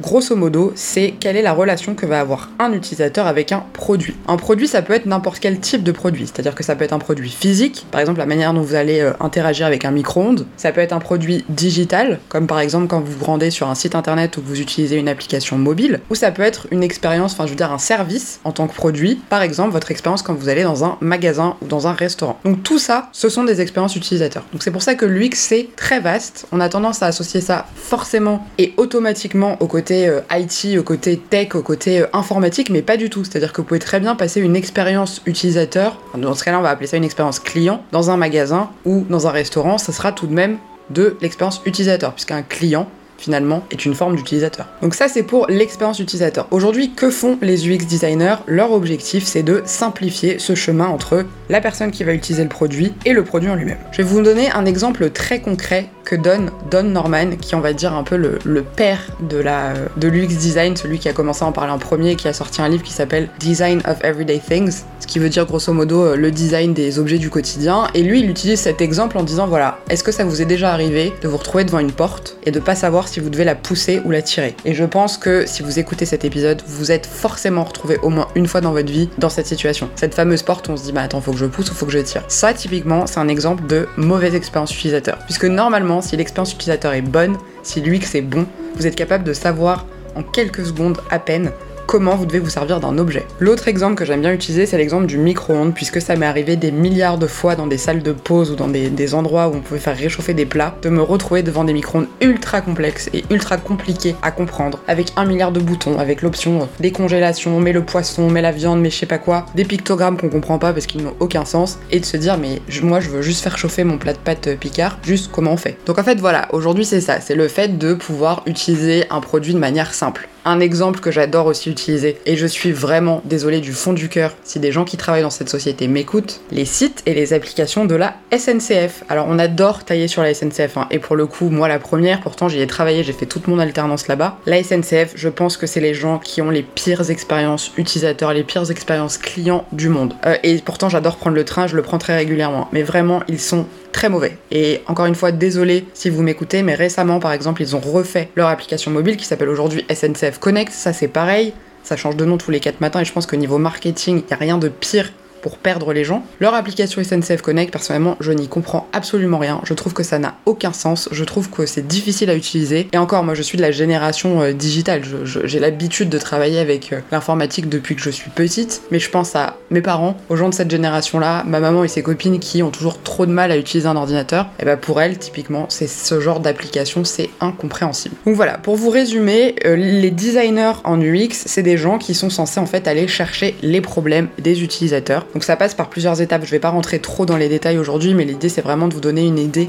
grosso 0.00 0.36
modo, 0.36 0.72
c'est 0.74 1.14
quelle 1.18 1.36
est 1.36 1.42
la 1.42 1.52
relation 1.52 1.94
que 1.94 2.06
va 2.06 2.20
avoir 2.20 2.50
un 2.58 2.72
utilisateur 2.72 3.26
avec 3.26 3.52
un 3.52 3.64
produit. 3.72 4.14
Un 4.26 4.36
produit, 4.36 4.68
ça 4.68 4.82
peut 4.82 4.92
être 4.92 5.06
n'importe 5.06 5.40
quel 5.40 5.58
type 5.58 5.82
de 5.82 5.92
produit, 5.92 6.26
c'est-à-dire 6.26 6.54
que 6.54 6.62
ça 6.62 6.76
peut 6.76 6.84
être 6.84 6.92
un 6.92 6.98
produit 6.98 7.30
physique, 7.30 7.86
par 7.90 8.00
exemple 8.00 8.18
la 8.18 8.26
manière 8.26 8.52
dont 8.54 8.60
vous 8.60 8.74
allez 8.74 9.00
euh, 9.00 9.12
interagir 9.20 9.66
avec 9.66 9.84
un 9.84 9.90
micro-ondes, 9.90 10.46
ça 10.56 10.72
peut 10.72 10.80
être 10.80 10.92
un 10.92 10.98
produit 10.98 11.44
digital, 11.48 12.18
comme 12.28 12.46
par 12.46 12.60
exemple 12.60 12.86
quand 12.86 13.00
vous 13.00 13.12
vous 13.12 13.24
rendez 13.24 13.50
sur 13.50 13.68
un 13.68 13.74
site 13.74 13.94
internet 13.94 14.36
ou 14.36 14.42
vous 14.44 14.60
utilisez 14.60 14.96
une 14.96 15.08
application 15.08 15.58
mobile, 15.58 16.00
ou 16.10 16.14
ça 16.14 16.30
peut 16.30 16.42
être 16.42 16.66
une 16.70 16.82
expérience, 16.82 17.32
enfin 17.32 17.46
je 17.46 17.50
veux 17.50 17.56
dire 17.56 17.72
un 17.72 17.78
service 17.78 18.40
en 18.44 18.52
tant 18.52 18.66
que 18.66 18.74
produit, 18.74 19.20
par 19.28 19.42
exemple 19.42 19.72
votre 19.72 19.90
expérience 19.90 20.22
quand 20.22 20.34
vous 20.34 20.48
allez 20.48 20.62
dans 20.62 20.84
un 20.84 20.96
magasin 21.00 21.56
ou 21.62 21.66
dans 21.66 21.86
un 21.86 21.92
restaurant. 21.92 22.38
Donc 22.44 22.62
tout 22.62 22.78
ça, 22.78 23.08
ce 23.12 23.28
sont 23.28 23.44
des 23.44 23.60
expériences 23.60 23.96
utilisateurs. 23.96 24.44
Donc 24.52 24.62
c'est 24.62 24.70
pour 24.70 24.82
ça 24.82 24.94
que 24.94 25.06
l'UX 25.06 25.30
c'est 25.34 25.68
très 25.76 26.00
vaste, 26.00 26.46
on 26.52 26.60
a 26.60 26.68
tendance 26.68 27.02
à 27.02 27.06
associer 27.06 27.40
ça 27.40 27.66
forcément 27.74 28.46
et 28.58 28.74
automatiquement 28.76 29.56
au 29.60 29.66
côté 29.66 29.87
euh, 29.90 30.20
IT, 30.30 30.78
au 30.78 30.82
côté 30.82 31.16
tech, 31.16 31.54
au 31.54 31.62
côté 31.62 32.00
euh, 32.00 32.06
informatique, 32.12 32.70
mais 32.70 32.82
pas 32.82 32.96
du 32.96 33.10
tout. 33.10 33.24
C'est-à-dire 33.24 33.52
que 33.52 33.60
vous 33.60 33.66
pouvez 33.66 33.80
très 33.80 34.00
bien 34.00 34.14
passer 34.14 34.40
une 34.40 34.56
expérience 34.56 35.22
utilisateur, 35.26 36.00
dans 36.16 36.34
ce 36.34 36.44
cas-là 36.44 36.58
on 36.58 36.62
va 36.62 36.70
appeler 36.70 36.86
ça 36.86 36.96
une 36.96 37.04
expérience 37.04 37.40
client, 37.40 37.82
dans 37.92 38.10
un 38.10 38.16
magasin 38.16 38.70
ou 38.84 39.04
dans 39.08 39.26
un 39.26 39.30
restaurant, 39.30 39.78
ça 39.78 39.92
sera 39.92 40.12
tout 40.12 40.26
de 40.26 40.34
même 40.34 40.58
de 40.90 41.16
l'expérience 41.20 41.60
utilisateur, 41.66 42.12
puisqu'un 42.12 42.42
client 42.42 42.88
finalement, 43.18 43.64
est 43.70 43.84
une 43.84 43.94
forme 43.94 44.16
d'utilisateur. 44.16 44.66
Donc 44.80 44.94
ça, 44.94 45.08
c'est 45.08 45.22
pour 45.22 45.46
l'expérience 45.48 45.98
utilisateur. 45.98 46.46
Aujourd'hui, 46.50 46.92
que 46.92 47.10
font 47.10 47.38
les 47.42 47.68
UX 47.68 47.84
designers? 47.84 48.36
Leur 48.46 48.72
objectif, 48.72 49.24
c'est 49.24 49.42
de 49.42 49.62
simplifier 49.66 50.38
ce 50.38 50.54
chemin 50.54 50.86
entre 50.86 51.26
la 51.50 51.60
personne 51.60 51.90
qui 51.90 52.04
va 52.04 52.14
utiliser 52.14 52.44
le 52.44 52.48
produit 52.48 52.94
et 53.04 53.12
le 53.12 53.24
produit 53.24 53.50
en 53.50 53.54
lui-même. 53.54 53.78
Je 53.92 53.98
vais 53.98 54.08
vous 54.08 54.22
donner 54.22 54.50
un 54.50 54.64
exemple 54.64 55.10
très 55.10 55.40
concret 55.40 55.90
que 56.04 56.16
donne 56.16 56.50
Don 56.70 56.84
Norman, 56.84 57.36
qui 57.38 57.54
on 57.54 57.60
va 57.60 57.74
dire 57.74 57.92
un 57.92 58.02
peu 58.02 58.16
le, 58.16 58.62
père 58.62 59.00
de 59.20 59.36
la 59.36 59.74
de 59.98 60.08
l'UX 60.08 60.28
design, 60.28 60.74
celui 60.74 60.98
qui 60.98 61.08
a 61.08 61.12
commencé 61.12 61.44
à 61.44 61.46
en 61.46 61.52
parler 61.52 61.70
en 61.70 61.78
premier, 61.78 62.16
qui 62.16 62.28
a 62.28 62.32
sorti 62.32 62.62
un 62.62 62.68
livre 62.68 62.82
qui 62.82 62.94
s'appelle 62.94 63.28
Design 63.38 63.82
of 63.86 64.02
Everyday 64.02 64.40
Things, 64.40 64.84
ce 65.00 65.06
qui 65.06 65.18
veut 65.18 65.28
dire 65.28 65.44
grosso 65.44 65.70
modo 65.72 66.04
euh, 66.04 66.16
le 66.16 66.30
design 66.30 66.72
des 66.72 66.98
objets 66.98 67.18
du 67.18 67.28
quotidien. 67.28 67.88
Et 67.94 68.02
lui, 68.02 68.20
il 68.20 68.30
utilise 68.30 68.60
cet 68.60 68.80
exemple 68.80 69.18
en 69.18 69.22
disant 69.22 69.46
voilà, 69.46 69.80
est-ce 69.90 70.02
que 70.02 70.12
ça 70.12 70.24
vous 70.24 70.40
est 70.40 70.46
déjà 70.46 70.72
arrivé 70.72 71.12
de 71.20 71.28
vous 71.28 71.36
retrouver 71.36 71.64
devant 71.64 71.78
une 71.78 71.92
porte 71.92 72.38
et 72.46 72.50
de 72.50 72.60
pas 72.60 72.74
savoir 72.74 73.07
si 73.08 73.20
vous 73.20 73.30
devez 73.30 73.44
la 73.44 73.54
pousser 73.54 74.00
ou 74.04 74.10
la 74.10 74.22
tirer. 74.22 74.54
Et 74.64 74.74
je 74.74 74.84
pense 74.84 75.18
que 75.18 75.46
si 75.46 75.62
vous 75.62 75.78
écoutez 75.78 76.06
cet 76.06 76.24
épisode, 76.24 76.62
vous 76.66 76.92
êtes 76.92 77.06
forcément 77.06 77.64
retrouvé 77.64 77.98
au 78.02 78.10
moins 78.10 78.28
une 78.34 78.46
fois 78.46 78.60
dans 78.60 78.72
votre 78.72 78.90
vie 78.90 79.08
dans 79.18 79.28
cette 79.28 79.46
situation. 79.46 79.90
Cette 79.96 80.14
fameuse 80.14 80.42
porte 80.42 80.68
où 80.68 80.72
on 80.72 80.76
se 80.76 80.84
dit 80.84 80.92
bah 80.92 81.02
attends, 81.02 81.20
faut 81.20 81.32
que 81.32 81.38
je 81.38 81.46
pousse 81.46 81.70
ou 81.70 81.74
faut 81.74 81.86
que 81.86 81.92
je 81.92 81.98
tire. 81.98 82.24
Ça 82.28 82.52
typiquement, 82.52 83.06
c'est 83.06 83.20
un 83.20 83.28
exemple 83.28 83.66
de 83.66 83.88
mauvaise 83.96 84.34
expérience 84.34 84.74
utilisateur. 84.74 85.18
Puisque 85.24 85.44
normalement, 85.44 86.00
si 86.00 86.16
l'expérience 86.16 86.52
utilisateur 86.52 86.92
est 86.92 87.02
bonne, 87.02 87.36
si 87.62 87.80
l'UX 87.80 88.14
est 88.14 88.22
bon, 88.22 88.46
vous 88.76 88.86
êtes 88.86 88.96
capable 88.96 89.24
de 89.24 89.32
savoir 89.32 89.86
en 90.14 90.22
quelques 90.22 90.66
secondes 90.66 90.98
à 91.10 91.18
peine 91.18 91.52
comment 91.88 92.16
vous 92.16 92.26
devez 92.26 92.38
vous 92.38 92.50
servir 92.50 92.80
d'un 92.80 92.98
objet. 92.98 93.26
L'autre 93.40 93.66
exemple 93.66 93.94
que 93.94 94.04
j'aime 94.04 94.20
bien 94.20 94.34
utiliser, 94.34 94.66
c'est 94.66 94.76
l'exemple 94.76 95.06
du 95.06 95.16
micro-ondes, 95.16 95.72
puisque 95.74 96.02
ça 96.02 96.16
m'est 96.16 96.26
arrivé 96.26 96.54
des 96.54 96.70
milliards 96.70 97.16
de 97.16 97.26
fois 97.26 97.56
dans 97.56 97.66
des 97.66 97.78
salles 97.78 98.02
de 98.02 98.12
pause 98.12 98.50
ou 98.50 98.56
dans 98.56 98.68
des, 98.68 99.14
endroits 99.14 99.48
où 99.48 99.54
on 99.54 99.60
pouvait 99.60 99.80
faire 99.80 99.96
réchauffer 99.96 100.34
des 100.34 100.44
plats, 100.44 100.76
de 100.82 100.90
me 100.90 101.00
retrouver 101.00 101.42
devant 101.42 101.64
des 101.64 101.72
micro-ondes 101.72 102.08
ultra 102.20 102.60
complexes 102.60 103.08
et 103.14 103.24
ultra 103.30 103.56
compliqués 103.56 104.14
à 104.20 104.30
comprendre, 104.30 104.80
avec 104.86 105.12
un 105.16 105.24
milliard 105.24 105.50
de 105.50 105.60
boutons, 105.60 105.98
avec 105.98 106.20
l'option 106.20 106.60
euh, 106.60 106.64
décongélation, 106.78 107.58
mais 107.58 107.72
le 107.72 107.82
poisson, 107.82 108.28
mais 108.28 108.42
la 108.42 108.52
viande, 108.52 108.82
mais 108.82 108.90
je 108.90 108.96
sais 108.96 109.06
pas 109.06 109.16
quoi, 109.16 109.46
des 109.54 109.64
pictogrammes 109.64 110.18
qu'on 110.18 110.28
comprend 110.28 110.58
pas 110.58 110.74
parce 110.74 110.84
qu'ils 110.84 111.02
n'ont 111.02 111.16
aucun 111.20 111.46
sens, 111.46 111.78
et 111.90 112.00
de 112.00 112.04
se 112.04 112.18
dire 112.18 112.36
mais 112.36 112.60
moi 112.82 113.00
je 113.00 113.08
veux 113.08 113.22
juste 113.22 113.42
faire 113.42 113.56
chauffer 113.56 113.84
mon 113.84 113.96
plat 113.96 114.12
de 114.12 114.18
pâtes 114.18 114.48
euh, 114.48 114.56
Picard, 114.56 114.98
juste 115.02 115.30
comment 115.32 115.52
on 115.52 115.56
fait. 115.56 115.78
Donc 115.86 115.98
en 115.98 116.04
fait 116.04 116.20
voilà, 116.20 116.48
aujourd'hui 116.52 116.84
c'est 116.84 117.00
ça, 117.00 117.22
c'est 117.22 117.34
le 117.34 117.48
fait 117.48 117.78
de 117.78 117.94
pouvoir 117.94 118.42
utiliser 118.44 119.06
un 119.08 119.20
produit 119.20 119.54
de 119.54 119.58
manière 119.58 119.94
simple. 119.94 120.28
Un 120.44 120.60
exemple 120.60 121.00
que 121.00 121.10
j'adore 121.10 121.46
aussi 121.46 121.70
utiliser, 121.70 122.16
et 122.26 122.36
je 122.36 122.46
suis 122.46 122.72
vraiment 122.72 123.22
désolée 123.24 123.60
du 123.60 123.72
fond 123.72 123.92
du 123.92 124.08
cœur 124.08 124.34
si 124.44 124.60
des 124.60 124.72
gens 124.72 124.84
qui 124.84 124.96
travaillent 124.96 125.22
dans 125.22 125.30
cette 125.30 125.48
société 125.48 125.88
m'écoutent, 125.88 126.40
les 126.50 126.64
sites 126.64 127.02
et 127.06 127.14
les 127.14 127.32
applications 127.32 127.84
de 127.84 127.94
la 127.94 128.14
SNCF. 128.36 129.04
Alors 129.08 129.26
on 129.28 129.38
adore 129.38 129.84
tailler 129.84 130.08
sur 130.08 130.22
la 130.22 130.32
SNCF, 130.32 130.76
hein, 130.76 130.86
et 130.90 130.98
pour 130.98 131.16
le 131.16 131.26
coup, 131.26 131.50
moi 131.50 131.68
la 131.68 131.78
première, 131.78 132.20
pourtant 132.20 132.48
j'y 132.48 132.60
ai 132.60 132.66
travaillé, 132.66 133.02
j'ai 133.02 133.12
fait 133.12 133.26
toute 133.26 133.48
mon 133.48 133.58
alternance 133.58 134.08
là-bas. 134.08 134.38
La 134.46 134.62
SNCF, 134.62 135.12
je 135.14 135.28
pense 135.28 135.56
que 135.56 135.66
c'est 135.66 135.80
les 135.80 135.94
gens 135.94 136.18
qui 136.18 136.40
ont 136.40 136.50
les 136.50 136.62
pires 136.62 137.10
expériences 137.10 137.72
utilisateurs, 137.76 138.32
les 138.32 138.44
pires 138.44 138.70
expériences 138.70 139.18
clients 139.18 139.64
du 139.72 139.88
monde. 139.88 140.14
Euh, 140.26 140.36
et 140.42 140.58
pourtant 140.58 140.88
j'adore 140.88 141.16
prendre 141.16 141.36
le 141.36 141.44
train, 141.44 141.66
je 141.66 141.76
le 141.76 141.82
prends 141.82 141.98
très 141.98 142.16
régulièrement, 142.16 142.68
mais 142.72 142.82
vraiment 142.82 143.22
ils 143.28 143.40
sont 143.40 143.66
très 143.92 144.08
mauvais. 144.08 144.36
Et 144.50 144.82
encore 144.86 145.06
une 145.06 145.14
fois, 145.14 145.32
désolé 145.32 145.86
si 145.94 146.10
vous 146.10 146.22
m'écoutez, 146.22 146.62
mais 146.62 146.74
récemment, 146.74 147.18
par 147.18 147.32
exemple, 147.32 147.62
ils 147.62 147.74
ont 147.74 147.80
refait 147.80 148.28
leur 148.36 148.48
application 148.48 148.90
mobile 148.90 149.16
qui 149.16 149.24
s'appelle 149.24 149.48
aujourd'hui 149.48 149.84
SNCF 149.92 150.27
Connect. 150.36 150.72
Ça, 150.72 150.92
c'est 150.92 151.08
pareil. 151.08 151.54
Ça 151.82 151.96
change 151.96 152.16
de 152.16 152.24
nom 152.24 152.36
tous 152.36 152.50
les 152.50 152.60
4 152.60 152.80
matins 152.80 153.00
et 153.00 153.04
je 153.04 153.12
pense 153.12 153.26
qu'au 153.26 153.36
niveau 153.36 153.56
marketing, 153.56 154.18
il 154.18 154.26
n'y 154.26 154.32
a 154.32 154.36
rien 154.36 154.58
de 154.58 154.68
pire 154.68 155.10
perdre 155.56 155.92
les 155.92 156.04
gens. 156.04 156.24
Leur 156.40 156.54
application 156.54 157.02
SNCF 157.02 157.42
Connect, 157.42 157.72
personnellement, 157.72 158.16
je 158.20 158.32
n'y 158.32 158.48
comprends 158.48 158.88
absolument 158.92 159.38
rien. 159.38 159.60
Je 159.64 159.74
trouve 159.74 159.94
que 159.94 160.02
ça 160.02 160.18
n'a 160.18 160.34
aucun 160.46 160.72
sens. 160.72 161.08
Je 161.12 161.24
trouve 161.24 161.50
que 161.50 161.66
c'est 161.66 161.86
difficile 161.86 162.30
à 162.30 162.34
utiliser. 162.34 162.88
Et 162.92 162.98
encore, 162.98 163.24
moi, 163.24 163.34
je 163.34 163.42
suis 163.42 163.56
de 163.56 163.62
la 163.62 163.70
génération 163.70 164.42
euh, 164.42 164.52
digitale. 164.52 165.02
J'ai 165.24 165.58
l'habitude 165.58 166.08
de 166.08 166.18
travailler 166.18 166.58
avec 166.58 166.92
euh, 166.92 167.00
l'informatique 167.10 167.68
depuis 167.68 167.96
que 167.96 168.02
je 168.02 168.10
suis 168.10 168.30
petite. 168.30 168.82
Mais 168.90 168.98
je 168.98 169.10
pense 169.10 169.34
à 169.36 169.56
mes 169.70 169.80
parents, 169.80 170.16
aux 170.28 170.36
gens 170.36 170.48
de 170.48 170.54
cette 170.54 170.70
génération-là, 170.70 171.44
ma 171.46 171.60
maman 171.60 171.84
et 171.84 171.88
ses 171.88 172.02
copines 172.02 172.38
qui 172.38 172.62
ont 172.62 172.70
toujours 172.70 173.02
trop 173.02 173.26
de 173.26 173.32
mal 173.32 173.50
à 173.50 173.56
utiliser 173.56 173.88
un 173.88 173.96
ordinateur. 173.96 174.48
Et 174.60 174.64
bah 174.64 174.76
pour 174.76 175.00
elles, 175.00 175.18
typiquement, 175.18 175.66
c'est 175.68 175.88
ce 175.88 176.20
genre 176.20 176.40
d'application, 176.40 177.04
c'est 177.04 177.30
incompréhensible. 177.40 178.14
Donc 178.26 178.34
voilà, 178.34 178.58
pour 178.58 178.76
vous 178.76 178.90
résumer, 178.90 179.54
euh, 179.64 179.76
les 179.76 180.10
designers 180.10 180.72
en 180.84 181.00
UX, 181.00 181.30
c'est 181.32 181.62
des 181.62 181.76
gens 181.76 181.98
qui 181.98 182.14
sont 182.14 182.30
censés 182.30 182.60
en 182.60 182.66
fait 182.66 182.88
aller 182.88 183.08
chercher 183.08 183.54
les 183.62 183.80
problèmes 183.80 184.28
des 184.38 184.62
utilisateurs 184.62 184.98
donc 185.34 185.37
ça 185.44 185.56
passe 185.56 185.74
par 185.74 185.88
plusieurs 185.88 186.20
étapes. 186.20 186.44
Je 186.44 186.50
vais 186.50 186.58
pas 186.58 186.70
rentrer 186.70 187.00
trop 187.00 187.26
dans 187.26 187.36
les 187.36 187.48
détails 187.48 187.78
aujourd'hui, 187.78 188.14
mais 188.14 188.24
l'idée 188.24 188.48
c'est 188.48 188.62
vraiment 188.62 188.88
de 188.88 188.94
vous 188.94 189.00
donner 189.00 189.26
une 189.26 189.38
idée 189.38 189.68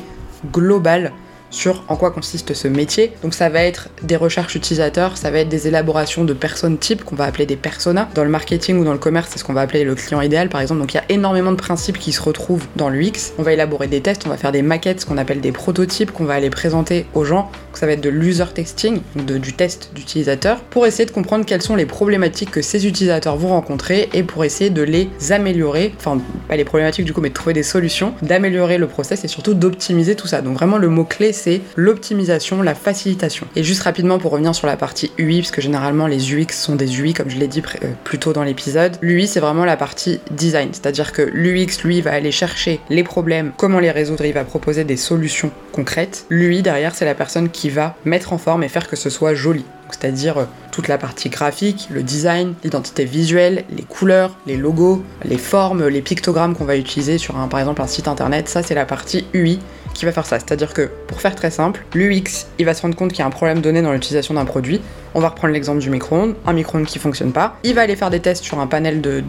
globale 0.51 1.11
sur 1.49 1.83
en 1.87 1.95
quoi 1.95 2.11
consiste 2.11 2.53
ce 2.53 2.67
métier. 2.67 3.13
Donc 3.23 3.33
ça 3.33 3.49
va 3.49 3.63
être 3.63 3.89
des 4.03 4.15
recherches 4.15 4.55
utilisateurs, 4.55 5.17
ça 5.17 5.31
va 5.31 5.39
être 5.39 5.49
des 5.49 5.67
élaborations 5.67 6.23
de 6.23 6.33
personnes 6.33 6.77
types 6.77 7.03
qu'on 7.03 7.15
va 7.15 7.25
appeler 7.25 7.45
des 7.45 7.55
personas. 7.55 8.07
Dans 8.15 8.23
le 8.23 8.29
marketing 8.29 8.79
ou 8.79 8.83
dans 8.83 8.93
le 8.93 8.99
commerce, 8.99 9.29
c'est 9.31 9.39
ce 9.39 9.43
qu'on 9.43 9.53
va 9.53 9.61
appeler 9.61 9.83
le 9.83 9.95
client 9.95 10.21
idéal 10.21 10.49
par 10.49 10.61
exemple. 10.61 10.81
Donc 10.81 10.93
il 10.93 10.97
y 10.97 10.99
a 10.99 11.05
énormément 11.09 11.51
de 11.51 11.57
principes 11.57 11.97
qui 11.97 12.11
se 12.11 12.21
retrouvent 12.21 12.65
dans 12.75 12.89
l'UX. 12.89 13.33
On 13.37 13.43
va 13.43 13.53
élaborer 13.53 13.87
des 13.87 14.01
tests, 14.01 14.25
on 14.25 14.29
va 14.29 14.37
faire 14.37 14.51
des 14.51 14.61
maquettes, 14.61 15.01
ce 15.01 15.05
qu'on 15.05 15.17
appelle 15.17 15.41
des 15.41 15.51
prototypes 15.51 16.11
qu'on 16.11 16.25
va 16.25 16.35
aller 16.35 16.49
présenter 16.49 17.05
aux 17.13 17.25
gens. 17.25 17.43
Donc 17.43 17.77
ça 17.77 17.85
va 17.85 17.93
être 17.93 18.01
de 18.01 18.09
l'user 18.09 18.39
testing, 18.53 19.01
de, 19.15 19.37
du 19.37 19.53
test 19.53 19.91
d'utilisateur, 19.93 20.61
pour 20.61 20.85
essayer 20.85 21.05
de 21.05 21.11
comprendre 21.11 21.45
quelles 21.45 21.61
sont 21.61 21.75
les 21.75 21.85
problématiques 21.85 22.51
que 22.51 22.61
ces 22.61 22.87
utilisateurs 22.87 23.35
vont 23.35 23.49
rencontrer 23.49 24.09
et 24.13 24.23
pour 24.23 24.43
essayer 24.43 24.69
de 24.69 24.81
les 24.81 25.09
améliorer, 25.31 25.93
enfin 25.97 26.19
pas 26.47 26.55
les 26.55 26.65
problématiques 26.65 27.05
du 27.05 27.13
coup, 27.13 27.21
mais 27.21 27.29
de 27.29 27.33
trouver 27.33 27.53
des 27.53 27.63
solutions, 27.63 28.13
d'améliorer 28.21 28.77
le 28.77 28.87
process 28.87 29.23
et 29.23 29.27
surtout 29.27 29.53
d'optimiser 29.53 30.15
tout 30.15 30.27
ça. 30.27 30.41
Donc 30.41 30.55
vraiment 30.55 30.77
le 30.77 30.89
mot 30.89 31.03
clé 31.03 31.33
c'est 31.39 31.61
l'optimisation, 31.75 32.61
la 32.61 32.75
facilitation. 32.75 33.47
Et 33.55 33.63
juste 33.63 33.83
rapidement 33.83 34.19
pour 34.19 34.31
revenir 34.31 34.53
sur 34.53 34.67
la 34.67 34.77
partie 34.77 35.11
UI, 35.17 35.41
parce 35.41 35.51
que 35.51 35.61
généralement 35.61 36.07
les 36.07 36.33
UX 36.33 36.51
sont 36.51 36.75
des 36.75 36.99
UI, 37.01 37.13
comme 37.13 37.29
je 37.29 37.37
l'ai 37.37 37.47
dit 37.47 37.63
euh, 37.83 37.87
plus 38.03 38.19
tôt 38.19 38.33
dans 38.33 38.43
l'épisode, 38.43 38.97
l'UI 39.01 39.27
c'est 39.27 39.39
vraiment 39.39 39.65
la 39.65 39.77
partie 39.77 40.19
design, 40.31 40.69
c'est-à-dire 40.71 41.11
que 41.11 41.21
l'UX 41.21 41.83
lui 41.83 42.01
va 42.01 42.11
aller 42.11 42.31
chercher 42.31 42.79
les 42.89 43.03
problèmes, 43.03 43.51
comment 43.57 43.79
les 43.79 43.91
résoudre, 43.91 44.25
il 44.25 44.33
va 44.33 44.43
proposer 44.43 44.83
des 44.83 44.97
solutions 44.97 45.51
concrètes. 45.71 46.25
L'UI 46.29 46.61
derrière 46.61 46.95
c'est 46.95 47.05
la 47.05 47.15
personne 47.15 47.49
qui 47.49 47.69
va 47.69 47.95
mettre 48.05 48.33
en 48.33 48.37
forme 48.37 48.63
et 48.63 48.69
faire 48.69 48.87
que 48.87 48.95
ce 48.95 49.09
soit 49.09 49.33
joli 49.33 49.65
c'est-à-dire 49.91 50.37
euh, 50.37 50.45
toute 50.71 50.87
la 50.87 50.97
partie 50.97 51.29
graphique, 51.29 51.87
le 51.89 52.03
design, 52.03 52.53
l'identité 52.63 53.05
visuelle, 53.05 53.65
les 53.75 53.83
couleurs, 53.83 54.37
les 54.45 54.57
logos, 54.57 55.03
les 55.25 55.37
formes, 55.37 55.87
les 55.87 56.01
pictogrammes 56.01 56.55
qu'on 56.55 56.65
va 56.65 56.77
utiliser 56.77 57.17
sur 57.17 57.37
un, 57.37 57.47
par 57.47 57.59
exemple 57.59 57.81
un 57.81 57.87
site 57.87 58.07
internet, 58.07 58.47
ça 58.49 58.63
c'est 58.63 58.75
la 58.75 58.85
partie 58.85 59.25
UI 59.33 59.59
qui 59.99 60.05
va 60.05 60.11
faire 60.11 60.25
ça. 60.25 60.39
C'est-à-dire 60.39 60.73
que, 60.73 60.89
pour 61.07 61.21
faire 61.21 61.35
très 61.35 61.51
simple, 61.51 61.85
l'UX, 61.93 62.47
il 62.57 62.65
va 62.65 62.73
se 62.73 62.81
rendre 62.81 62.95
compte 62.95 63.11
qu'il 63.11 63.19
y 63.19 63.21
a 63.21 63.25
un 63.25 63.31
problème 63.31 63.61
donné 63.61 63.81
dans 63.81 63.91
l'utilisation 63.91 64.33
d'un 64.33 64.45
produit. 64.45 64.81
On 65.15 65.19
va 65.19 65.29
reprendre 65.29 65.53
l'exemple 65.53 65.79
du 65.79 65.89
micro-ondes, 65.89 66.35
un 66.45 66.53
micro-ondes 66.53 66.85
qui 66.85 66.99
fonctionne 66.99 67.31
pas. 67.31 67.57
Il 67.63 67.73
va 67.73 67.81
aller 67.81 67.95
faire 67.95 68.09
des 68.09 68.19
tests 68.19 68.43
sur 68.43 68.59
un 68.59 68.67
panel 68.67 69.01
de, 69.01 69.21